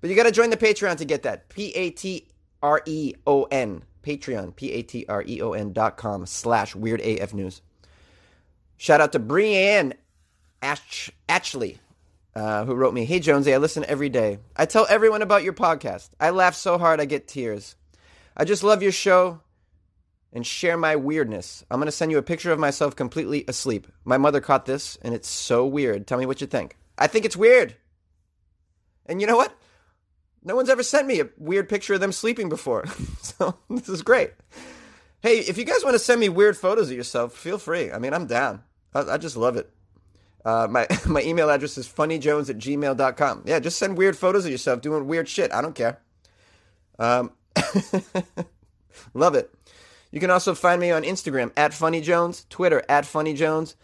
But 0.00 0.10
you 0.10 0.14
got 0.16 0.24
to 0.24 0.30
join 0.30 0.50
the 0.50 0.56
Patreon 0.56 0.98
to 0.98 1.04
get 1.04 1.24
that. 1.24 1.48
P 1.48 1.72
A 1.72 1.90
T 1.90 2.28
R 2.62 2.80
E 2.86 3.14
O 3.26 3.42
N. 3.44 3.82
Patreon. 4.04 4.54
P 4.54 4.70
A 4.70 4.82
T 4.82 5.04
R 5.08 5.24
E 5.26 5.42
O 5.42 5.52
N 5.52 5.72
dot 5.72 5.96
com 5.96 6.26
slash 6.26 6.76
weird 6.76 7.00
AF 7.00 7.34
news. 7.34 7.60
Shout 8.76 9.00
out 9.00 9.10
to 9.12 9.18
Brianne 9.18 9.94
Ash- 10.62 11.10
Ashley, 11.28 11.78
uh, 12.34 12.64
who 12.64 12.74
wrote 12.74 12.94
me, 12.94 13.04
Hey 13.04 13.20
Jonesy, 13.20 13.54
I 13.54 13.58
listen 13.58 13.84
every 13.84 14.08
day. 14.08 14.38
I 14.56 14.66
tell 14.66 14.86
everyone 14.88 15.22
about 15.22 15.42
your 15.42 15.52
podcast. 15.52 16.10
I 16.20 16.30
laugh 16.30 16.54
so 16.54 16.78
hard 16.78 17.00
I 17.00 17.04
get 17.04 17.28
tears. 17.28 17.76
I 18.36 18.44
just 18.44 18.62
love 18.62 18.82
your 18.82 18.92
show 18.92 19.40
and 20.32 20.46
share 20.46 20.76
my 20.76 20.96
weirdness. 20.96 21.64
I'm 21.70 21.78
going 21.80 21.86
to 21.86 21.92
send 21.92 22.10
you 22.10 22.18
a 22.18 22.22
picture 22.22 22.52
of 22.52 22.58
myself 22.58 22.94
completely 22.94 23.44
asleep. 23.48 23.86
My 24.04 24.18
mother 24.18 24.40
caught 24.40 24.66
this 24.66 24.98
and 25.02 25.14
it's 25.14 25.28
so 25.28 25.66
weird. 25.66 26.06
Tell 26.06 26.18
me 26.18 26.26
what 26.26 26.40
you 26.40 26.46
think. 26.46 26.76
I 26.96 27.06
think 27.06 27.24
it's 27.24 27.36
weird. 27.36 27.76
And 29.06 29.20
you 29.20 29.26
know 29.26 29.36
what? 29.36 29.56
No 30.44 30.54
one's 30.54 30.70
ever 30.70 30.82
sent 30.82 31.06
me 31.06 31.20
a 31.20 31.28
weird 31.36 31.68
picture 31.68 31.94
of 31.94 32.00
them 32.00 32.12
sleeping 32.12 32.48
before. 32.48 32.86
so 33.22 33.58
this 33.70 33.88
is 33.88 34.02
great. 34.02 34.32
Hey, 35.20 35.38
if 35.38 35.58
you 35.58 35.64
guys 35.64 35.82
want 35.82 35.94
to 35.94 35.98
send 35.98 36.20
me 36.20 36.28
weird 36.28 36.56
photos 36.56 36.90
of 36.90 36.96
yourself, 36.96 37.34
feel 37.34 37.58
free. 37.58 37.90
I 37.90 37.98
mean, 37.98 38.14
I'm 38.14 38.26
down. 38.26 38.62
I, 38.94 39.00
I 39.00 39.16
just 39.16 39.36
love 39.36 39.56
it. 39.56 39.70
Uh, 40.44 40.66
my, 40.70 40.86
my 41.06 41.22
email 41.22 41.50
address 41.50 41.78
is 41.78 41.88
funnyjones 41.88 42.50
at 42.50 42.58
gmail.com. 42.58 43.42
Yeah, 43.46 43.58
just 43.60 43.78
send 43.78 43.96
weird 43.96 44.16
photos 44.16 44.44
of 44.44 44.50
yourself 44.50 44.80
doing 44.80 45.06
weird 45.06 45.28
shit. 45.28 45.52
I 45.52 45.60
don't 45.60 45.74
care. 45.74 46.00
Um, 46.98 47.32
love 49.14 49.34
it. 49.34 49.52
You 50.10 50.20
can 50.20 50.30
also 50.30 50.54
find 50.54 50.80
me 50.80 50.90
on 50.90 51.02
Instagram 51.02 51.52
at 51.56 51.72
funnyjones, 51.72 52.48
Twitter 52.48 52.82
at 52.88 53.04
funnyjones, 53.04 53.74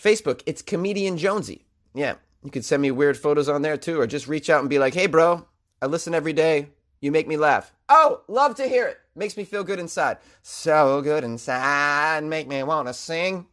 Facebook, 0.00 0.42
it's 0.46 0.62
comedian 0.62 1.18
Jonesy. 1.18 1.66
Yeah, 1.94 2.14
you 2.42 2.50
can 2.50 2.62
send 2.62 2.80
me 2.80 2.90
weird 2.90 3.16
photos 3.18 3.48
on 3.48 3.62
there 3.62 3.76
too, 3.76 4.00
or 4.00 4.06
just 4.06 4.28
reach 4.28 4.48
out 4.48 4.60
and 4.60 4.70
be 4.70 4.78
like, 4.78 4.94
hey, 4.94 5.06
bro, 5.06 5.46
I 5.82 5.86
listen 5.86 6.14
every 6.14 6.32
day. 6.32 6.68
You 7.00 7.12
make 7.12 7.28
me 7.28 7.36
laugh. 7.36 7.72
Oh, 7.88 8.22
love 8.26 8.56
to 8.56 8.68
hear 8.68 8.86
it. 8.86 8.98
Makes 9.14 9.36
me 9.36 9.44
feel 9.44 9.64
good 9.64 9.78
inside. 9.78 10.18
So 10.42 11.00
good 11.02 11.24
inside. 11.24 12.24
Make 12.24 12.48
me 12.48 12.62
want 12.62 12.88
to 12.88 12.94
sing. 12.94 13.46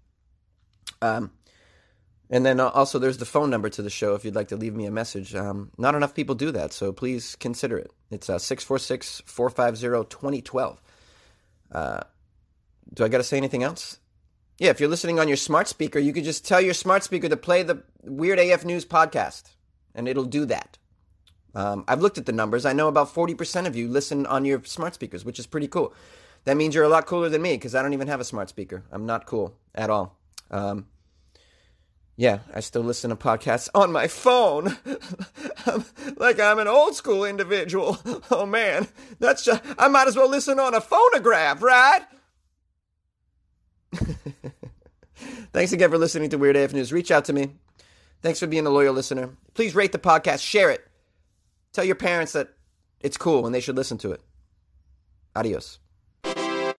Um, 1.02 1.32
and 2.30 2.46
then 2.46 2.60
also, 2.60 2.98
there's 2.98 3.18
the 3.18 3.26
phone 3.26 3.50
number 3.50 3.70
to 3.70 3.82
the 3.82 3.90
show 3.90 4.16
if 4.16 4.26
you'd 4.26 4.36
like 4.36 4.48
to 4.48 4.56
leave 4.56 4.74
me 4.74 4.86
a 4.86 4.92
message. 4.92 5.36
Um, 5.36 5.72
not 5.78 5.96
enough 5.96 6.16
people 6.16 6.36
do 6.36 6.52
that, 6.52 6.74
so 6.74 6.92
please 6.92 7.36
consider 7.36 7.78
it. 7.78 7.92
It's 8.10 8.30
uh, 8.30 8.40
646 8.40 9.22
450 9.26 10.10
2012. 10.10 10.82
Uh, 11.72 12.02
do 12.94 13.04
I 13.04 13.08
got 13.10 13.18
to 13.18 13.24
say 13.24 13.38
anything 13.38 13.64
else? 13.64 14.00
Yeah, 14.58 14.70
if 14.70 14.80
you're 14.80 14.90
listening 14.90 15.20
on 15.20 15.28
your 15.28 15.38
smart 15.38 15.68
speaker, 15.68 16.00
you 16.00 16.14
could 16.14 16.24
just 16.24 16.46
tell 16.46 16.62
your 16.62 16.74
smart 16.74 17.04
speaker 17.04 17.28
to 17.28 17.38
play 17.38 17.62
the 17.62 17.84
Weird 18.04 18.40
AF 18.40 18.64
News 18.64 18.86
podcast, 18.86 19.52
and 19.94 20.08
it'll 20.08 20.24
do 20.24 20.46
that. 20.46 20.78
Um, 21.54 21.86
I've 21.88 22.02
looked 22.02 22.18
at 22.18 22.26
the 22.26 22.32
numbers. 22.32 22.66
I 22.66 22.74
know 22.74 22.88
about 22.88 23.14
40% 23.14 23.66
of 23.66 23.76
you 23.76 23.88
listen 23.88 24.26
on 24.26 24.46
your 24.46 24.64
smart 24.64 24.94
speakers, 24.94 25.24
which 25.26 25.40
is 25.40 25.46
pretty 25.46 25.68
cool. 25.68 25.94
That 26.46 26.58
means 26.58 26.76
you're 26.76 26.84
a 26.84 26.90
lot 26.90 27.06
cooler 27.06 27.30
than 27.30 27.42
me 27.42 27.54
because 27.54 27.76
I 27.76 27.82
don't 27.82 27.94
even 27.94 28.08
have 28.08 28.20
a 28.20 28.26
smart 28.26 28.50
speaker. 28.50 28.84
I'm 28.92 29.06
not 29.06 29.26
cool 29.26 29.56
at 29.74 29.90
all. 29.90 30.18
Um, 30.52 30.88
yeah, 32.18 32.40
I 32.54 32.62
still 32.62 32.82
listen 32.82 33.10
to 33.10 33.16
podcasts 33.16 33.68
on 33.76 33.92
my 33.92 34.08
phone. 34.08 34.78
like 36.18 36.40
I'm 36.40 36.60
an 36.60 36.68
old 36.68 36.96
school 36.96 37.26
individual. 37.26 38.00
Oh 38.32 38.46
man, 38.46 38.88
that's 39.20 39.44
just, 39.44 39.62
I 39.78 39.88
might 39.88 40.08
as 40.08 40.16
well 40.16 40.30
listen 40.30 40.60
on 40.60 40.74
a 40.74 40.82
phonograph, 40.82 41.62
right? 41.62 42.02
Thanks 45.54 45.72
again 45.72 45.92
for 45.92 45.98
listening 45.98 46.30
to 46.32 46.38
Weird 46.38 46.56
AF 46.56 46.74
News. 46.74 46.92
Reach 46.92 47.12
out 47.12 47.26
to 47.26 47.34
me. 47.34 47.52
Thanks 48.22 48.40
for 48.40 48.48
being 48.48 48.66
a 48.66 48.72
loyal 48.72 48.94
listener. 48.94 49.30
Please 49.54 49.76
rate 49.76 49.92
the 49.92 50.00
podcast, 50.00 50.40
share 50.40 50.72
it. 50.72 50.86
Tell 51.72 51.86
your 51.86 51.96
parents 51.96 52.34
that 52.34 52.50
it's 53.00 53.18
cool 53.18 53.46
and 53.46 53.54
they 53.54 53.62
should 53.62 53.76
listen 53.76 53.98
to 54.00 54.12
it. 54.12 54.22
Adios. 55.36 55.80